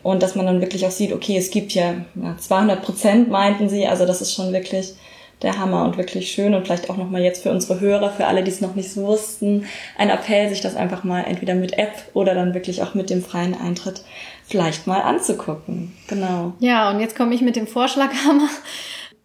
und 0.03 0.23
dass 0.23 0.35
man 0.35 0.47
dann 0.47 0.61
wirklich 0.61 0.87
auch 0.87 0.91
sieht, 0.91 1.13
okay, 1.13 1.37
es 1.37 1.51
gibt 1.51 1.73
ja, 1.73 1.95
ja 2.15 2.37
200 2.39 2.83
Prozent, 2.83 3.31
meinten 3.31 3.69
Sie, 3.69 3.87
also 3.87 4.07
das 4.07 4.21
ist 4.21 4.35
schon 4.35 4.53
wirklich 4.53 4.95
der 5.43 5.59
Hammer 5.59 5.85
und 5.85 5.99
wirklich 5.99 6.31
schön 6.31 6.55
und 6.55 6.65
vielleicht 6.65 6.89
auch 6.91 6.97
nochmal 6.97 7.23
jetzt 7.23 7.43
für 7.43 7.51
unsere 7.51 7.81
Hörer, 7.81 8.11
für 8.11 8.27
alle, 8.27 8.43
die 8.43 8.51
es 8.51 8.61
noch 8.61 8.75
nicht 8.75 8.91
so 8.91 9.03
wussten, 9.03 9.67
ein 9.99 10.11
Appell, 10.11 10.49
sich 10.49 10.61
das 10.61 10.77
einfach 10.77 11.05
mal 11.05 11.23
entweder 11.23 11.55
mit 11.55 11.79
App 11.79 11.93
oder 12.15 12.35
dann 12.35 12.55
wirklich 12.55 12.83
auch 12.83 12.95
mit 12.95 13.11
dem 13.11 13.23
freien 13.23 13.55
Eintritt 13.55 14.03
vielleicht 14.47 14.87
mal 14.87 15.01
anzugucken. 15.01 15.97
Genau. 16.07 16.53
Ja, 16.59 16.91
und 16.91 17.01
jetzt 17.01 17.17
komme 17.17 17.35
ich 17.35 17.41
mit 17.41 17.57
dem 17.57 17.67
Vorschlaghammer, 17.67 18.49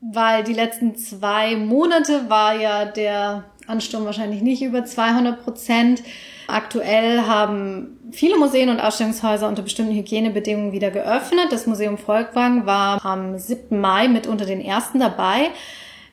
weil 0.02 0.44
die 0.44 0.54
letzten 0.54 0.96
zwei 0.96 1.56
Monate 1.56 2.30
war 2.30 2.56
ja 2.56 2.86
der 2.86 3.44
Ansturm 3.68 4.06
wahrscheinlich 4.06 4.42
nicht 4.42 4.62
über 4.62 4.84
200 4.84 5.44
Prozent. 5.44 6.02
Aktuell 6.48 7.22
haben 7.22 8.00
viele 8.12 8.38
Museen 8.38 8.70
und 8.70 8.80
Ausstellungshäuser 8.80 9.48
unter 9.48 9.62
bestimmten 9.62 9.94
Hygienebedingungen 9.94 10.72
wieder 10.72 10.90
geöffnet. 10.90 11.48
Das 11.52 11.68
Museum 11.68 11.98
Volkwang 11.98 12.66
war 12.66 13.06
am 13.06 13.38
7. 13.38 13.80
Mai 13.80 14.08
mit 14.08 14.26
unter 14.26 14.46
den 14.46 14.60
ersten 14.60 15.00
dabei. 15.00 15.52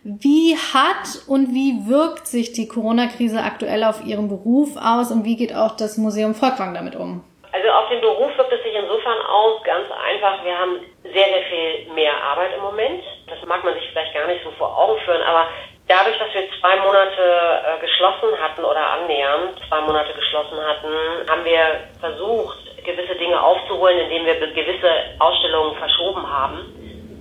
Wie 0.04 0.56
hat 0.56 1.22
und 1.26 1.52
wie 1.52 1.86
wirkt 1.86 2.28
sich 2.28 2.52
die 2.52 2.68
Corona-Krise 2.68 3.42
aktuell 3.42 3.82
auf 3.82 4.04
Ihren 4.04 4.28
Beruf 4.28 4.76
aus 4.76 5.10
und 5.10 5.24
wie 5.24 5.36
geht 5.36 5.54
auch 5.54 5.76
das 5.76 5.96
Museum 5.96 6.34
Volkwang 6.34 6.74
damit 6.74 6.94
um? 6.94 7.22
Also 7.56 7.70
auf 7.70 7.88
den 7.88 8.02
Beruf 8.02 8.36
wirkt 8.36 8.52
es 8.52 8.62
sich 8.62 8.74
insofern 8.74 9.16
aus, 9.22 9.62
ganz 9.62 9.88
einfach, 9.90 10.44
wir 10.44 10.58
haben 10.58 10.76
sehr, 11.04 11.24
sehr 11.24 11.42
viel 11.48 11.90
mehr 11.94 12.12
Arbeit 12.22 12.52
im 12.54 12.60
Moment. 12.60 13.02
Das 13.28 13.38
mag 13.46 13.64
man 13.64 13.72
sich 13.72 13.88
vielleicht 13.88 14.12
gar 14.12 14.26
nicht 14.26 14.44
so 14.44 14.50
vor 14.58 14.76
Augen 14.76 15.00
führen, 15.00 15.22
aber 15.22 15.48
dadurch, 15.88 16.18
dass 16.18 16.34
wir 16.34 16.44
zwei 16.60 16.76
Monate 16.76 17.16
äh, 17.16 17.80
geschlossen 17.80 18.38
hatten 18.42 18.62
oder 18.62 18.86
annähernd 19.00 19.58
zwei 19.70 19.80
Monate 19.80 20.12
geschlossen 20.12 20.58
hatten, 20.60 21.30
haben 21.30 21.44
wir 21.46 21.80
versucht, 21.98 22.58
gewisse 22.84 23.14
Dinge 23.14 23.42
aufzuholen, 23.42 24.00
indem 24.00 24.26
wir 24.26 24.34
gewisse 24.52 24.92
Ausstellungen 25.18 25.76
verschoben 25.76 26.30
haben 26.30 26.75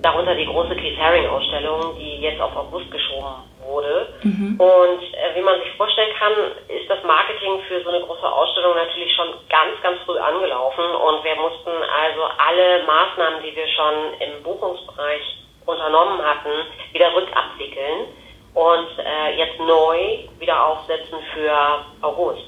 darunter 0.05 0.35
die 0.35 0.45
große 0.45 0.75
Keith 0.75 0.97
Haring-Ausstellung, 0.99 1.97
die 1.97 2.21
jetzt 2.21 2.39
auf 2.39 2.55
August 2.55 2.91
geschoben 2.91 3.41
wurde. 3.65 4.07
Mhm. 4.21 4.55
Und 4.59 5.01
äh, 5.01 5.33
wie 5.33 5.41
man 5.41 5.59
sich 5.61 5.71
vorstellen 5.73 6.13
kann, 6.19 6.33
ist 6.69 6.87
das 6.87 7.03
Marketing 7.03 7.59
für 7.67 7.81
so 7.81 7.89
eine 7.89 8.05
große 8.05 8.27
Ausstellung 8.31 8.75
natürlich 8.75 9.11
schon 9.15 9.33
ganz, 9.49 9.81
ganz 9.81 9.97
früh 10.05 10.19
angelaufen. 10.19 10.85
Und 10.93 11.23
wir 11.23 11.35
mussten 11.35 11.73
also 11.73 12.21
alle 12.37 12.83
Maßnahmen, 12.85 13.41
die 13.41 13.55
wir 13.55 13.67
schon 13.67 13.95
im 14.21 14.43
Buchungsbereich 14.43 15.41
unternommen 15.65 16.21
hatten, 16.21 16.53
wieder 16.93 17.09
rückabwickeln 17.15 18.05
und 18.53 18.89
äh, 18.99 19.35
jetzt 19.37 19.59
neu 19.59 20.29
wieder 20.37 20.67
aufsetzen 20.67 21.17
für 21.33 21.83
August. 22.01 22.45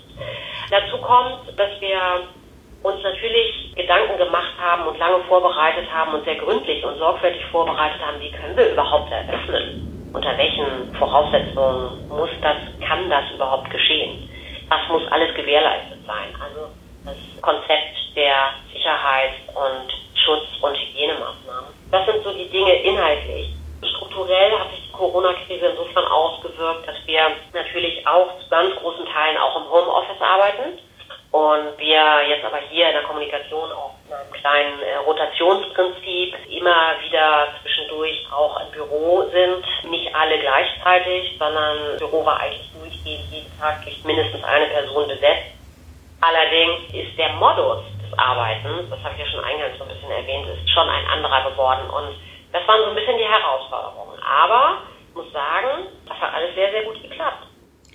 Dazu 0.69 0.97
kommt, 1.01 1.57
dass 1.57 1.81
wir 1.81 2.27
uns 2.83 3.03
natürlich 3.03 3.73
Gedanken 3.75 4.17
gemacht 4.17 4.53
haben 4.59 4.87
und 4.87 4.97
lange 4.97 5.23
vorbereitet 5.25 5.85
haben 5.91 6.13
und 6.13 6.25
sehr 6.25 6.35
gründlich 6.35 6.83
und 6.83 6.97
sorgfältig 6.97 7.43
vorbereitet 7.51 7.99
haben, 8.05 8.19
wie 8.19 8.31
können 8.31 8.55
wir 8.55 8.71
überhaupt 8.71 9.11
eröffnen? 9.11 9.83
Unter 10.13 10.37
welchen 10.37 10.93
Voraussetzungen 10.93 11.91
muss 12.09 12.29
das, 12.41 12.57
kann 12.87 13.09
das 13.09 13.23
überhaupt 13.33 13.69
geschehen? 13.69 14.17
Was 14.69 14.79
muss 14.89 15.03
alles 15.11 15.33
gewährleistet 15.35 15.99
sein? 16.05 16.33
Also 16.41 16.69
das 17.05 17.15
Konzept 17.41 18.15
der 18.15 18.53
Sicherheit 18.73 19.33
und 19.53 19.93
Schutz- 20.15 20.61
und 20.61 20.75
Hygienemaßnahmen. 20.75 21.69
Das 21.91 22.05
sind 22.05 22.23
so 22.23 22.33
die 22.33 22.49
Dinge 22.49 22.73
inhaltlich. 22.81 23.53
Strukturell 23.83 24.51
hat 24.57 24.71
sich 24.71 24.85
die 24.87 24.91
Corona-Krise 24.91 25.67
insofern 25.67 26.05
ausgewirkt, 26.05 26.87
dass 26.87 26.95
wir 27.05 27.21
natürlich 27.53 28.05
auch 28.07 28.27
zu 28.39 28.49
ganz 28.49 28.75
großen 28.75 29.05
Teilen 29.05 29.37
auch 29.37 29.55
im 29.57 29.69
Homeoffice 29.69 30.21
arbeiten 30.21 30.79
und 31.37 31.77
wir 31.77 32.01
jetzt 32.27 32.43
aber 32.43 32.57
hier 32.57 32.87
in 32.87 32.93
der 32.93 33.03
Kommunikation 33.03 33.71
auch 33.71 33.93
mit 34.09 34.11
einem 34.17 34.33
kleinen 34.33 34.81
äh, 34.81 34.95
Rotationsprinzip 35.05 36.33
immer 36.49 36.97
wieder 37.05 37.53
zwischendurch 37.61 38.25
auch 38.33 38.59
im 38.61 38.71
Büro 38.71 39.21
sind. 39.29 39.91
Nicht 39.91 40.15
alle 40.15 40.39
gleichzeitig, 40.39 41.37
sondern 41.37 41.77
das 41.91 41.99
Büro 41.99 42.25
war 42.25 42.39
eigentlich 42.39 42.71
durchgehend 42.73 43.29
jeden 43.29 43.59
Tag 43.59 43.85
mindestens 44.03 44.43
eine 44.43 44.65
Person 44.65 45.07
besetzt. 45.07 45.53
Allerdings 46.21 46.89
ist 46.91 47.15
der 47.19 47.33
Modus 47.33 47.85
des 48.01 48.17
Arbeitens, 48.17 48.89
das 48.89 48.97
habe 49.03 49.13
ich 49.13 49.21
ja 49.21 49.29
schon 49.29 49.45
eingangs 49.45 49.77
so 49.77 49.83
ein 49.83 49.93
bisschen 49.93 50.09
erwähnt, 50.09 50.47
ist 50.49 50.73
schon 50.73 50.89
ein 50.89 51.05
anderer 51.05 51.51
geworden. 51.51 51.87
Und 51.91 52.17
das 52.51 52.67
waren 52.67 52.81
so 52.81 52.89
ein 52.89 52.95
bisschen 52.95 53.17
die 53.17 53.29
Herausforderungen. 53.29 54.17
Aber 54.25 54.81
ich 55.07 55.13
muss 55.13 55.31
sagen, 55.31 55.85
das 56.07 56.17
hat 56.17 56.33
alles 56.33 56.55
sehr, 56.55 56.71
sehr 56.71 56.81
gut 56.81 56.99
geklappt. 56.99 57.46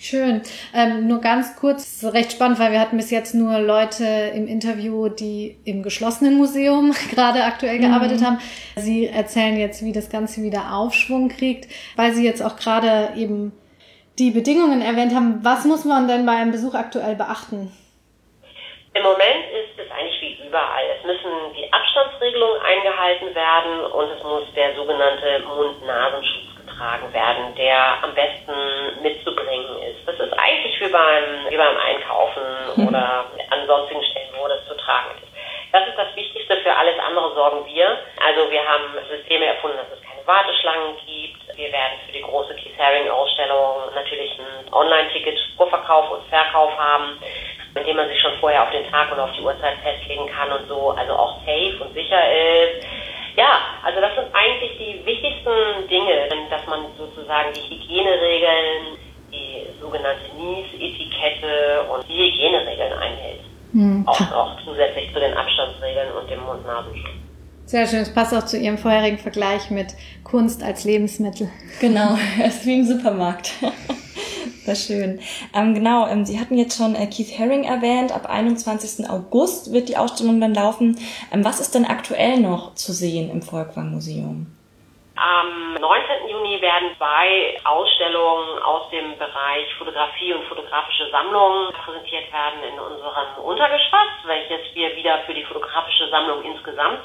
Schön. 0.02 0.42
Ähm, 0.74 1.06
nur 1.06 1.20
ganz 1.20 1.54
kurz, 1.54 2.02
recht 2.02 2.32
spannend, 2.32 2.58
weil 2.58 2.72
wir 2.72 2.80
hatten 2.80 2.96
bis 2.96 3.12
jetzt 3.12 3.36
nur 3.36 3.60
Leute 3.60 4.32
im 4.34 4.48
Interview, 4.48 5.08
die 5.08 5.56
im 5.64 5.84
geschlossenen 5.84 6.36
Museum 6.38 6.92
gerade 7.14 7.44
aktuell 7.44 7.78
mhm. 7.78 7.82
gearbeitet 7.82 8.24
haben. 8.24 8.40
Sie 8.74 9.06
erzählen 9.06 9.56
jetzt, 9.56 9.84
wie 9.84 9.92
das 9.92 10.10
Ganze 10.10 10.42
wieder 10.42 10.74
Aufschwung 10.74 11.28
kriegt, 11.28 11.70
weil 11.94 12.14
Sie 12.14 12.24
jetzt 12.26 12.42
auch 12.42 12.56
gerade 12.56 13.10
eben 13.14 13.52
die 14.18 14.32
Bedingungen 14.32 14.82
erwähnt 14.82 15.14
haben. 15.14 15.38
Was 15.44 15.66
muss 15.66 15.84
man 15.84 16.08
denn 16.08 16.26
bei 16.26 16.32
einem 16.32 16.50
Besuch 16.50 16.74
aktuell 16.74 17.14
beachten? 17.14 17.70
Im 18.94 19.02
Moment 19.04 19.44
ist 19.54 19.78
es 19.78 19.90
eigentlich 19.92 20.20
wie 20.20 20.48
überall. 20.48 20.84
Es 20.98 21.06
müssen 21.06 21.30
die 21.56 21.72
Abstandsregelungen 21.72 22.60
eingehalten 22.60 23.32
werden 23.36 23.84
und 23.92 24.10
es 24.10 24.22
muss 24.24 24.52
der 24.56 24.74
sogenannte 24.74 25.46
Mund-Nasenschutz 25.46 26.51
getragen 26.82 27.12
werden, 27.12 27.54
der 27.54 28.02
am 28.02 28.14
besten 28.14 29.02
mitzubringen 29.02 29.78
ist. 29.82 30.06
Das 30.06 30.18
ist 30.18 30.32
eigentlich 30.32 30.80
wie 30.80 30.90
beim, 30.90 31.46
wie 31.48 31.56
beim 31.56 31.76
Einkaufen 31.78 32.42
mhm. 32.76 32.88
oder 32.88 33.24
an 33.50 33.66
sonstigen 33.66 34.02
Stellen, 34.02 34.34
wo 34.40 34.48
das 34.48 34.66
zu 34.66 34.74
tragen 34.76 35.10
ist. 35.22 35.30
Das 35.70 35.86
ist 35.86 35.96
das 35.96 36.14
Wichtigste, 36.16 36.56
für 36.56 36.74
alles 36.74 36.98
andere 36.98 37.34
sorgen 37.34 37.64
wir. 37.66 37.98
Also 38.26 38.50
wir 38.50 38.60
haben 38.66 38.98
Systeme 39.08 39.46
erfunden, 39.46 39.78
dass 39.78 39.98
es 39.98 40.04
keine 40.04 40.26
Warteschlangen 40.26 40.96
gibt. 41.06 41.56
Wir 41.56 41.72
werden 41.72 41.98
für 42.04 42.12
die 42.12 42.22
große 42.22 42.54
Keith 42.56 42.78
Haring 42.78 43.08
Ausstellung 43.08 43.94
natürlich 43.94 44.38
ein 44.38 44.72
Online-Ticket 44.72 45.38
Vorverkauf 45.56 46.10
und 46.10 46.28
Verkauf 46.28 46.76
haben, 46.76 47.18
mit 47.74 47.86
dem 47.86 47.96
man 47.96 48.08
sich 48.08 48.20
schon 48.20 48.36
vorher 48.40 48.64
auf 48.64 48.70
den 48.70 48.90
Tag 48.90 49.12
und 49.12 49.20
auf 49.20 49.32
die 49.32 49.42
Uhrzeit 49.42 49.78
festlegen 49.82 50.26
kann 50.26 50.50
und 50.52 50.66
so, 50.68 50.90
also 50.90 51.12
auch 51.12 51.36
safe 51.46 51.78
und 51.80 51.94
sicher 51.94 52.20
ist. 52.20 52.86
Ja, 53.36 53.80
also 53.82 54.00
das 54.00 54.14
sind 54.14 54.28
eigentlich 54.34 54.72
die 54.78 55.06
wichtigsten 55.06 55.88
Dinge, 55.88 56.28
dass 56.50 56.66
man 56.66 56.86
sozusagen 56.98 57.52
die 57.54 57.74
Hygieneregeln, 57.74 58.98
die 59.32 59.66
sogenannte 59.80 60.28
NIES-Etikette 60.36 61.86
und 61.90 62.06
die 62.08 62.18
Hygieneregeln 62.18 62.92
einhält. 62.92 63.40
Mhm. 63.72 64.06
Auch, 64.06 64.20
auch 64.32 64.56
zusätzlich 64.64 65.12
zu 65.12 65.20
den 65.20 65.34
Abstandsregeln 65.34 66.12
und 66.12 66.30
dem 66.30 66.40
Mund-Nasenschutz. 66.44 67.22
Sehr 67.64 67.86
schön, 67.86 68.00
es 68.00 68.12
passt 68.12 68.34
auch 68.34 68.44
zu 68.44 68.58
Ihrem 68.58 68.76
vorherigen 68.76 69.18
Vergleich 69.18 69.70
mit 69.70 69.94
Kunst 70.24 70.62
als 70.62 70.84
Lebensmittel. 70.84 71.48
Genau, 71.80 72.18
es 72.44 72.56
ist 72.56 72.66
wie 72.66 72.80
im 72.80 72.84
Supermarkt. 72.84 73.52
Sehr 74.64 74.76
schön. 74.76 75.18
Ähm, 75.54 75.74
genau, 75.74 76.06
ähm, 76.06 76.24
Sie 76.24 76.38
hatten 76.38 76.56
jetzt 76.56 76.78
schon 76.78 76.94
äh, 76.94 77.06
Keith 77.06 77.36
Haring 77.36 77.64
erwähnt. 77.64 78.14
Ab 78.14 78.30
21. 78.30 79.10
August 79.10 79.72
wird 79.72 79.88
die 79.88 79.96
Ausstellung 79.96 80.40
dann 80.40 80.54
laufen. 80.54 80.96
Ähm, 81.32 81.44
was 81.44 81.58
ist 81.58 81.74
denn 81.74 81.84
aktuell 81.84 82.38
noch 82.38 82.74
zu 82.74 82.92
sehen 82.92 83.28
im 83.28 83.42
Volkwang 83.42 83.90
Museum? 83.90 84.46
Am 85.16 85.74
19. 85.74 86.30
Juni 86.30 86.62
werden 86.62 86.94
zwei 86.96 87.58
Ausstellungen 87.64 88.62
aus 88.62 88.88
dem 88.90 89.18
Bereich 89.18 89.66
Fotografie 89.78 90.32
und 90.32 90.44
fotografische 90.44 91.10
Sammlungen 91.10 91.72
präsentiert 91.72 92.32
werden 92.32 92.62
in 92.62 92.78
unserem 92.78 93.42
Untergeschoss, 93.42 94.14
welches 94.24 94.62
wir 94.74 94.94
wieder 94.94 95.18
für 95.26 95.34
die 95.34 95.44
fotografische 95.44 96.08
Sammlung 96.08 96.42
insgesamt 96.44 97.02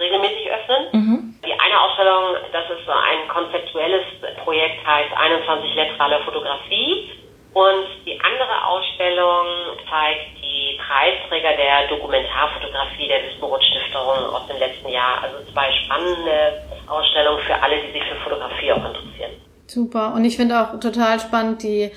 regelmäßig 0.00 0.50
öffnen. 0.50 0.82
Mhm. 0.92 1.34
Die 1.44 1.52
eine 1.52 1.80
Ausstellung, 1.80 2.36
das 2.52 2.64
ist 2.72 2.84
so 2.86 2.92
ein 2.92 3.28
konzeptuelles 3.28 4.04
Projekt, 4.42 4.84
heißt 4.86 5.12
21 5.14 5.74
Lettrale 5.74 6.20
Fotografie. 6.24 7.10
Und 7.52 7.86
die 8.06 8.18
andere 8.20 8.64
Ausstellung 8.64 9.76
zeigt 9.90 10.38
die 10.40 10.78
Preisträger 10.78 11.56
der 11.56 11.88
Dokumentarfotografie 11.88 13.08
der 13.08 13.24
Wissenroth 13.24 13.62
Stiftung 13.64 14.06
aus 14.32 14.46
dem 14.46 14.58
letzten 14.58 14.88
Jahr. 14.88 15.22
Also 15.22 15.38
zwei 15.52 15.70
spannende 15.84 16.62
Ausstellungen 16.86 17.42
für 17.44 17.60
alle, 17.60 17.76
die 17.82 17.92
sich 17.92 18.04
für 18.04 18.16
Fotografie 18.22 18.72
auch 18.72 18.84
interessieren. 18.84 19.32
Super. 19.66 20.14
Und 20.14 20.24
ich 20.24 20.36
finde 20.36 20.60
auch 20.60 20.78
total 20.80 21.18
spannend 21.18 21.62
die 21.62 21.90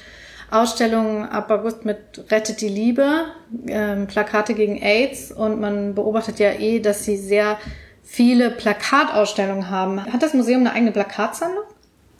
Ausstellung 0.50 1.28
ab 1.30 1.50
August 1.50 1.86
mit 1.86 1.98
Rettet 2.30 2.62
die 2.62 2.70
Liebe, 2.70 3.26
ähm, 3.68 4.08
Plakate 4.08 4.54
gegen 4.54 4.82
AIDS. 4.82 5.32
Und 5.32 5.60
man 5.60 5.96
beobachtet 5.96 6.40
ja 6.40 6.52
eh, 6.52 6.80
dass 6.80 7.06
sie 7.06 7.18
sehr 7.18 7.58
viele 8.04 8.52
Plakatausstellungen 8.52 9.70
haben. 9.70 10.04
Hat 10.12 10.22
das 10.22 10.34
Museum 10.34 10.62
eine 10.62 10.74
eigene 10.74 10.92
Plakatsammlung? 10.92 11.64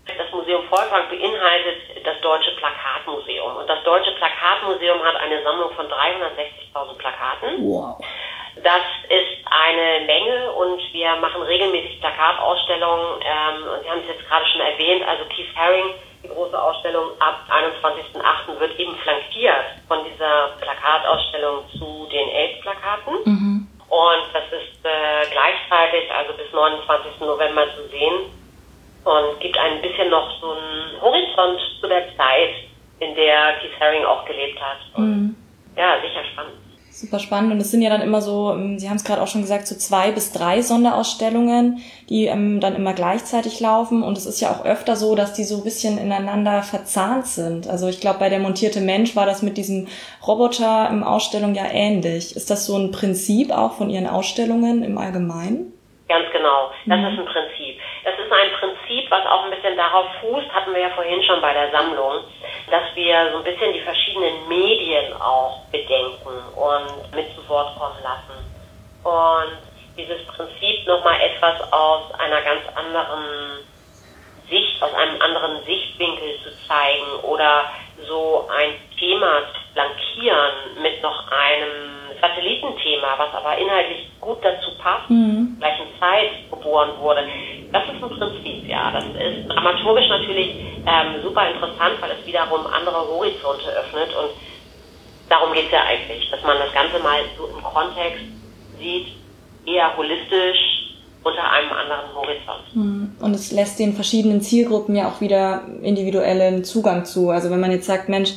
Das 0.06 0.32
Museum 0.34 0.64
Volkwang 0.70 1.08
beinhaltet 1.10 2.04
das 2.04 2.20
Deutsche 2.22 2.52
Plakatmuseum. 2.58 3.56
Und 3.58 3.70
das 3.70 3.84
Deutsche 3.84 4.12
Plakatmuseum 4.12 5.02
hat 5.04 5.16
eine 5.16 5.42
Sammlung 5.44 5.72
von 5.76 5.86
360.000 5.86 6.98
Plakaten. 6.98 7.50
Wow. 7.60 8.04
Das 8.62 8.86
ist 9.10 9.42
eine 9.50 10.06
Menge 10.06 10.52
und 10.52 10.80
wir 10.94 11.16
machen 11.16 11.42
regelmäßig 11.42 12.00
Plakatausstellungen. 12.00 13.22
Ähm, 13.22 13.64
und 13.64 13.84
Sie 13.84 13.90
haben 13.90 14.02
es 14.02 14.08
jetzt 14.08 14.28
gerade 14.28 14.46
schon 14.48 14.62
erwähnt, 14.62 15.04
also 15.08 15.24
Keith 15.26 15.56
Haring, 15.56 15.96
die 16.24 16.28
große 16.30 16.62
Ausstellung 16.62 17.12
ab 17.20 17.46
21.08. 17.50 18.60
wird 18.60 18.80
eben 18.80 18.96
flankiert 18.98 19.66
von 19.88 20.00
dieser 20.06 20.56
Plakatausstellung 20.62 21.66
zu 21.78 22.08
den 22.12 22.30
AIDS-Plakaten. 22.30 23.14
Mhm. 23.26 23.68
Und 23.94 24.26
das 24.34 24.46
ist 24.50 24.84
äh, 24.84 25.30
gleichzeitig, 25.30 26.12
also 26.12 26.34
bis 26.34 26.52
29. 26.52 27.20
November 27.20 27.68
zu 27.76 27.88
sehen 27.90 28.26
und 29.04 29.40
gibt 29.40 29.56
ein 29.56 29.82
bisschen 29.84 30.10
noch 30.10 30.32
so 30.42 30.54
einen 30.54 31.00
Horizont 31.00 31.60
zu 31.80 31.88
der 31.88 32.08
Zeit, 32.18 32.56
in 33.00 33.14
der 33.14 33.54
Keith 33.62 33.80
Haring 33.80 34.04
auch 34.04 34.26
gelebt 34.26 34.60
hat. 34.60 34.80
Mhm. 34.98 35.36
Ja, 35.78 36.02
sicher 36.02 36.26
spannend. 36.26 36.58
Super 36.96 37.18
spannend. 37.18 37.52
Und 37.52 37.60
es 37.60 37.72
sind 37.72 37.82
ja 37.82 37.90
dann 37.90 38.02
immer 38.02 38.22
so, 38.22 38.52
ähm, 38.54 38.78
Sie 38.78 38.88
haben 38.88 38.98
es 38.98 39.04
gerade 39.04 39.20
auch 39.20 39.28
schon 39.28 39.42
gesagt, 39.42 39.66
so 39.66 39.76
zwei 39.76 40.12
bis 40.12 40.32
drei 40.32 40.62
Sonderausstellungen, 40.62 41.82
die 42.08 42.28
ähm, 42.28 42.60
dann 42.60 42.76
immer 42.76 42.94
gleichzeitig 42.94 43.60
laufen. 43.60 44.04
Und 44.04 44.16
es 44.16 44.28
ist 44.28 44.42
ja 44.42 44.52
auch 44.52 44.64
öfter 44.64 44.96
so, 44.96 45.16
dass 45.16 45.34
die 45.34 45.44
so 45.44 45.58
ein 45.58 45.64
bisschen 45.64 45.98
ineinander 45.98 46.62
verzahnt 46.62 47.26
sind. 47.26 47.68
Also 47.68 47.88
ich 47.88 48.00
glaube, 48.00 48.20
bei 48.20 48.30
der 48.30 48.38
montierte 48.38 48.80
Mensch 48.80 49.16
war 49.16 49.26
das 49.26 49.42
mit 49.42 49.58
diesem 49.58 49.88
Roboter 50.28 50.88
im 50.92 51.04
Ausstellung 51.04 51.56
ja 51.56 51.66
ähnlich. 51.66 52.36
Ist 52.36 52.52
das 52.52 52.68
so 52.68 52.78
ein 52.78 52.92
Prinzip 52.92 53.52
auch 53.52 53.74
von 53.74 53.90
Ihren 53.90 54.06
Ausstellungen 54.06 54.84
im 54.84 55.00
Allgemeinen? 55.00 55.74
Ganz 56.08 56.30
genau. 56.32 56.70
Das 56.86 57.00
mhm. 57.00 57.06
ist 57.06 57.20
ein 57.20 57.26
Prinzip. 57.26 57.80
Das 58.04 58.14
ist 58.14 58.32
ein 58.32 58.52
Prinzip, 58.60 59.10
was 59.10 59.26
auch 59.26 59.46
ein 59.46 59.50
bisschen 59.50 59.76
darauf 59.76 60.06
fußt, 60.22 60.50
hatten 60.54 60.74
wir 60.74 60.82
ja 60.82 60.90
vorhin 60.94 61.24
schon 61.24 61.42
bei 61.42 61.54
der 61.54 61.72
Sammlung, 61.72 62.22
dass 62.70 62.96
wir 62.96 63.32
so 63.32 63.38
ein 63.38 63.44
bisschen 63.44 63.74
die 63.74 63.82
verschiedenen 63.82 64.48
Medien 64.48 65.14
auch 65.22 65.66
bedenken 65.72 66.40
und 66.56 67.16
mit 67.16 67.34
zu 67.36 67.48
Wort 67.50 67.78
kommen 67.78 68.02
lassen. 68.02 68.46
Und 69.04 69.58
dieses 69.98 70.26
Prinzip 70.28 70.88
nochmal 70.88 71.20
etwas 71.22 71.62
aus 71.72 72.12
einer 72.20 72.42
ganz 72.42 72.62
anderen 72.76 73.60
Sicht, 74.50 74.82
aus 74.82 74.94
einem 74.94 75.22
anderen 75.22 75.64
Sichtwinkel 75.66 76.40
zu 76.44 76.50
zeigen 76.68 77.20
oder 77.24 77.66
so 78.08 78.48
ein 78.56 78.76
Thema 79.04 79.44
flankieren 79.74 80.82
mit 80.82 81.02
noch 81.02 81.28
einem 81.28 82.16
Satellitenthema, 82.22 83.18
was 83.18 83.34
aber 83.34 83.58
inhaltlich 83.58 84.08
gut 84.22 84.38
dazu 84.42 84.72
passt, 84.82 85.10
mhm. 85.10 85.58
gleichen 85.60 85.88
Zeit 86.00 86.50
geboren 86.50 86.92
wurde. 87.00 87.28
Das 87.72 87.84
ist 87.84 88.02
ein 88.02 88.10
Prinzip, 88.10 88.68
ja. 88.68 88.92
Das 88.92 89.04
ist 89.04 89.50
dramaturgisch 89.50 90.08
natürlich 90.08 90.56
ähm, 90.88 91.22
super 91.22 91.50
interessant, 91.50 92.00
weil 92.00 92.12
es 92.12 92.26
wiederum 92.26 92.66
andere 92.68 93.08
Horizonte 93.08 93.68
öffnet 93.76 94.16
und 94.16 94.32
darum 95.28 95.52
geht 95.54 95.66
es 95.66 95.72
ja 95.72 95.84
eigentlich, 95.84 96.30
dass 96.32 96.42
man 96.44 96.58
das 96.60 96.74
Ganze 96.74 97.00
mal 97.00 97.20
so 97.38 97.48
im 97.48 97.62
Kontext 97.62 98.24
sieht, 98.80 99.08
eher 99.66 99.96
holistisch 99.98 100.84
unter 101.24 101.52
einem 101.52 101.72
anderen 101.72 102.16
Horizont. 102.16 102.64
Mhm. 102.74 103.16
Und 103.20 103.34
es 103.34 103.52
lässt 103.52 103.80
den 103.80 103.94
verschiedenen 103.94 104.42
Zielgruppen 104.42 104.96
ja 104.96 105.10
auch 105.10 105.22
wieder 105.22 105.64
individuellen 105.82 106.64
Zugang 106.64 107.06
zu. 107.06 107.30
Also 107.30 107.50
wenn 107.50 107.60
man 107.60 107.72
jetzt 107.72 107.86
sagt, 107.86 108.10
Mensch, 108.10 108.34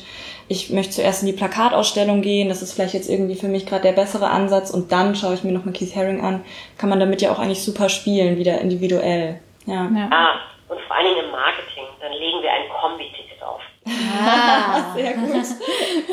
ich 0.48 0.70
möchte 0.70 0.92
zuerst 0.92 1.22
in 1.22 1.26
die 1.26 1.32
Plakatausstellung 1.32 2.22
gehen, 2.22 2.48
das 2.48 2.62
ist 2.62 2.72
vielleicht 2.72 2.94
jetzt 2.94 3.08
irgendwie 3.08 3.34
für 3.34 3.48
mich 3.48 3.66
gerade 3.66 3.82
der 3.82 3.92
bessere 3.92 4.30
Ansatz 4.30 4.70
und 4.70 4.92
dann 4.92 5.16
schaue 5.16 5.34
ich 5.34 5.44
mir 5.44 5.52
nochmal 5.52 5.74
Keith 5.74 5.94
Haring 5.96 6.20
an, 6.20 6.44
kann 6.78 6.88
man 6.88 7.00
damit 7.00 7.20
ja 7.22 7.32
auch 7.32 7.38
eigentlich 7.38 7.62
super 7.62 7.88
spielen, 7.88 8.38
wieder 8.38 8.60
individuell. 8.60 9.40
Ja. 9.66 9.88
ja. 9.94 10.08
Ah, 10.10 10.40
und 10.68 10.80
vor 10.82 10.96
allen 10.96 11.06
Dingen 11.06 11.26
im 11.26 11.30
Marketing, 11.30 11.84
dann 12.00 12.12
legen 12.12 12.42
wir 12.42 12.52
ein 12.52 12.68
Kombi-Ticket 12.80 13.42
auf. 13.42 13.60
Ah, 13.86 14.94
sehr 14.94 15.14
gut. 15.14 15.46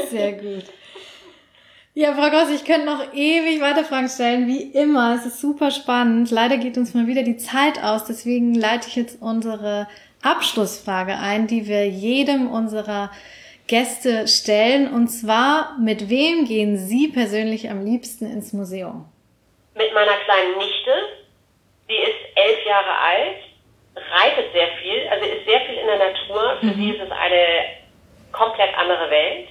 Sehr 0.10 0.32
gut. 0.34 0.66
Ja, 1.96 2.14
Frau 2.14 2.32
Goss, 2.32 2.50
ich 2.50 2.66
könnte 2.66 2.88
noch 2.88 3.14
ewig 3.14 3.62
weiter 3.62 3.84
Fragen 3.84 4.10
stellen, 4.10 4.48
wie 4.48 4.64
immer. 4.64 5.14
Es 5.16 5.28
ist 5.28 5.40
super 5.40 5.70
spannend. 5.70 6.32
Leider 6.32 6.58
geht 6.58 6.76
uns 6.76 6.96
mal 6.96 7.06
wieder 7.06 7.22
die 7.22 7.38
Zeit 7.38 7.84
aus, 7.84 8.06
deswegen 8.06 8.56
leite 8.56 8.88
ich 8.88 8.96
jetzt 8.96 9.22
unsere 9.22 9.88
Abschlussfrage 10.24 11.18
ein, 11.18 11.46
die 11.46 11.68
wir 11.68 11.88
jedem 11.88 12.50
unserer 12.50 13.12
Gäste 13.68 14.28
stellen. 14.28 14.94
Und 14.94 15.08
zwar, 15.08 15.78
mit 15.80 16.10
wem 16.10 16.46
gehen 16.46 16.78
Sie 16.78 17.08
persönlich 17.08 17.70
am 17.70 17.84
liebsten 17.84 18.26
ins 18.26 18.54
Museum? 18.54 19.06
Mit 19.76 19.94
meiner 19.94 20.18
kleinen 20.26 20.58
Nichte. 20.58 20.92
Sie 21.88 21.96
ist 21.96 22.20
elf 22.36 22.66
Jahre 22.66 22.98
alt, 22.98 23.38
reitet 23.96 24.54
sehr 24.54 24.68
viel, 24.82 25.08
also 25.10 25.26
ist 25.26 25.46
sehr 25.46 25.62
viel 25.62 25.76
in 25.76 25.88
der 25.88 25.98
Natur. 25.98 26.58
Für 26.60 26.66
mhm. 26.66 26.76
sie 26.76 26.90
ist 26.92 27.02
es 27.02 27.12
eine 27.12 27.46
komplett 28.32 28.76
andere 28.78 29.10
Welt. 29.10 29.48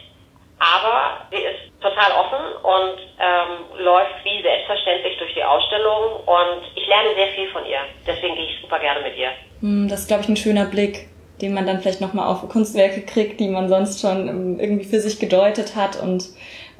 Aber 0.59 1.27
sie 1.33 1.43
ist 1.43 1.73
total 1.81 2.13
offen 2.13 2.55
und 2.63 3.01
ähm, 3.19 3.83
läuft 3.85 4.15
wie 4.23 4.41
selbstverständlich 4.43 5.19
durch 5.19 5.35
die 5.35 5.43
Ausstellung 5.43 6.21
und 6.25 6.63
ich 6.77 6.87
lerne 6.87 7.15
sehr 7.17 7.29
viel 7.29 7.49
von 7.51 7.67
ihr. 7.67 7.81
Deswegen 8.07 8.37
gehe 8.37 8.47
ich 8.47 8.61
super 8.61 8.79
gerne 8.79 9.01
mit 9.01 9.17
ihr. 9.17 9.31
Hm, 9.61 9.89
das 9.89 10.03
ist, 10.03 10.07
glaube 10.07 10.23
ich, 10.23 10.29
ein 10.29 10.37
schöner 10.37 10.67
Blick 10.67 11.09
den 11.43 11.53
man 11.53 11.67
dann 11.67 11.81
vielleicht 11.81 12.01
nochmal 12.01 12.27
auf 12.27 12.49
Kunstwerke 12.49 13.03
kriegt, 13.03 13.41
die 13.41 13.49
man 13.49 13.69
sonst 13.69 14.01
schon 14.01 14.29
ähm, 14.29 14.61
irgendwie 14.61 14.85
für 14.85 15.01
sich 15.01 15.19
gedeutet 15.19 15.77
hat. 15.77 16.01
Und 16.01 16.31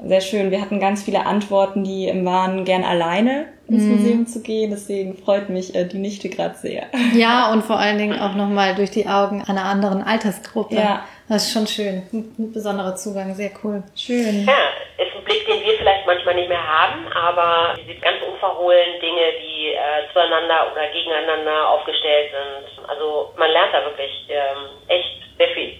sehr 0.03 0.21
schön, 0.21 0.51
wir 0.51 0.61
hatten 0.61 0.79
ganz 0.79 1.03
viele 1.03 1.25
Antworten, 1.25 1.83
die 1.83 2.11
waren 2.23 2.65
gern 2.65 2.83
alleine 2.83 3.45
ins 3.67 3.83
mhm. 3.83 3.91
Museum 3.91 4.27
zu 4.27 4.41
gehen. 4.41 4.71
Deswegen 4.71 5.15
freut 5.15 5.49
mich 5.49 5.75
äh, 5.75 5.85
die 5.85 5.99
Nichte 5.99 6.29
gerade 6.29 6.55
sehr. 6.57 6.87
Ja, 7.13 7.51
und 7.51 7.63
vor 7.63 7.77
allen 7.77 7.97
Dingen 7.97 8.17
auch 8.19 8.35
nochmal 8.35 8.75
durch 8.75 8.89
die 8.89 9.07
Augen 9.07 9.43
einer 9.43 9.65
anderen 9.65 10.01
Altersgruppe. 10.01 10.75
Ja. 10.75 11.03
Das 11.29 11.45
ist 11.45 11.53
schon 11.53 11.67
schön. 11.67 12.03
Ein 12.11 12.51
besonderer 12.51 12.95
Zugang, 12.95 13.33
sehr 13.35 13.51
cool. 13.63 13.83
Schön. 13.95 14.45
Ja, 14.45 14.53
ein 14.97 15.12
Blick, 15.33 15.47
den 15.47 15.65
wir 15.65 15.77
vielleicht 15.77 16.05
manchmal 16.05 16.35
nicht 16.35 16.49
mehr 16.49 16.63
haben, 16.63 17.07
aber 17.11 17.75
diese 17.79 17.99
ganz 17.99 18.21
unverhohlen 18.21 18.99
Dinge, 19.01 19.33
die 19.41 19.73
äh, 19.73 20.11
zueinander 20.13 20.71
oder 20.71 20.87
gegeneinander 20.89 21.69
aufgestellt 21.69 22.31
sind. 22.31 22.87
Also 22.87 23.33
man 23.35 23.49
lernt 23.49 23.73
da 23.73 23.83
wirklich 23.83 24.11
ähm, 24.29 24.69
echt 24.87 25.21
sehr 25.37 25.49
viel. 25.49 25.79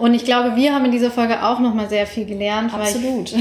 Und 0.00 0.14
ich 0.14 0.24
glaube, 0.24 0.56
wir 0.56 0.74
haben 0.74 0.86
in 0.86 0.92
dieser 0.92 1.10
Folge 1.10 1.44
auch 1.44 1.58
nochmal 1.58 1.88
sehr 1.88 2.06
viel 2.06 2.24
gelernt. 2.24 2.72
Absolut. 2.72 3.32
ich, 3.32 3.38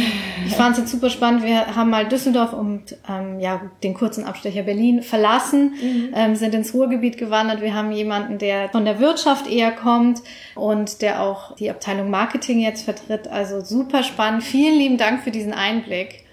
ich 0.48 0.56
fand 0.56 0.74
es 0.74 0.80
jetzt 0.80 0.92
super 0.92 1.10
spannend. 1.10 1.44
Wir 1.44 1.76
haben 1.76 1.90
mal 1.90 2.06
Düsseldorf 2.06 2.52
und 2.52 2.98
ähm, 3.10 3.40
ja 3.40 3.62
den 3.82 3.94
kurzen 3.94 4.26
Abstecher 4.26 4.64
Berlin 4.64 5.02
verlassen, 5.02 5.74
mhm. 5.82 6.14
ähm, 6.14 6.36
sind 6.36 6.54
ins 6.54 6.74
Ruhrgebiet 6.74 7.18
gewandert. 7.18 7.62
Wir 7.62 7.74
haben 7.74 7.94
jemanden, 7.94 8.40
der 8.40 8.70
von 8.70 8.84
der 8.84 9.00
Wirtschaft 9.00 9.48
eher 9.48 9.72
kommt 9.72 10.20
und 10.56 11.02
der 11.02 11.22
auch 11.22 11.56
die 11.56 11.70
Abteilung 11.70 12.10
Marketing 12.10 12.60
jetzt 12.60 12.84
vertritt. 12.84 13.30
Also 13.30 13.62
super 13.62 14.04
spannend. 14.04 14.44
Vielen 14.44 14.78
lieben 14.78 14.98
Dank 14.98 15.24
für 15.24 15.32
diesen 15.32 15.54
Einblick. 15.54 16.26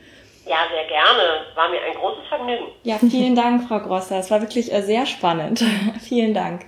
Ja, 0.45 0.57
sehr 0.73 0.89
gerne. 0.89 1.47
War 1.55 1.69
mir 1.69 1.79
ein 1.83 1.95
großes 1.95 2.27
Vergnügen. 2.29 2.67
Ja, 2.83 2.99
vielen 2.99 3.37
Dank, 3.37 3.67
Frau 3.69 3.81
Grosser. 3.81 4.19
Es 4.19 4.31
war 4.31 4.41
wirklich 4.41 4.73
äh, 4.73 4.83
sehr 4.83 5.07
spannend. 5.07 5.65
vielen 6.01 6.35
Dank. 6.35 6.63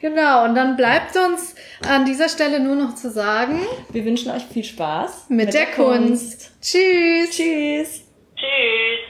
Genau, 0.00 0.44
und 0.46 0.54
dann 0.54 0.76
bleibt 0.76 1.14
uns 1.14 1.54
an 1.86 2.06
dieser 2.06 2.30
Stelle 2.30 2.58
nur 2.58 2.74
noch 2.74 2.94
zu 2.94 3.10
sagen, 3.10 3.60
wir 3.90 4.02
wünschen 4.06 4.30
euch 4.30 4.44
viel 4.44 4.64
Spaß 4.64 5.26
mit, 5.28 5.44
mit 5.44 5.54
der, 5.54 5.66
der 5.66 5.74
Kunst. 5.74 6.08
Kunst. 6.08 6.52
Tschüss. 6.62 7.30
Tschüss. 7.30 8.02
Tschüss. 8.34 9.00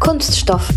Kunststoff 0.00 0.70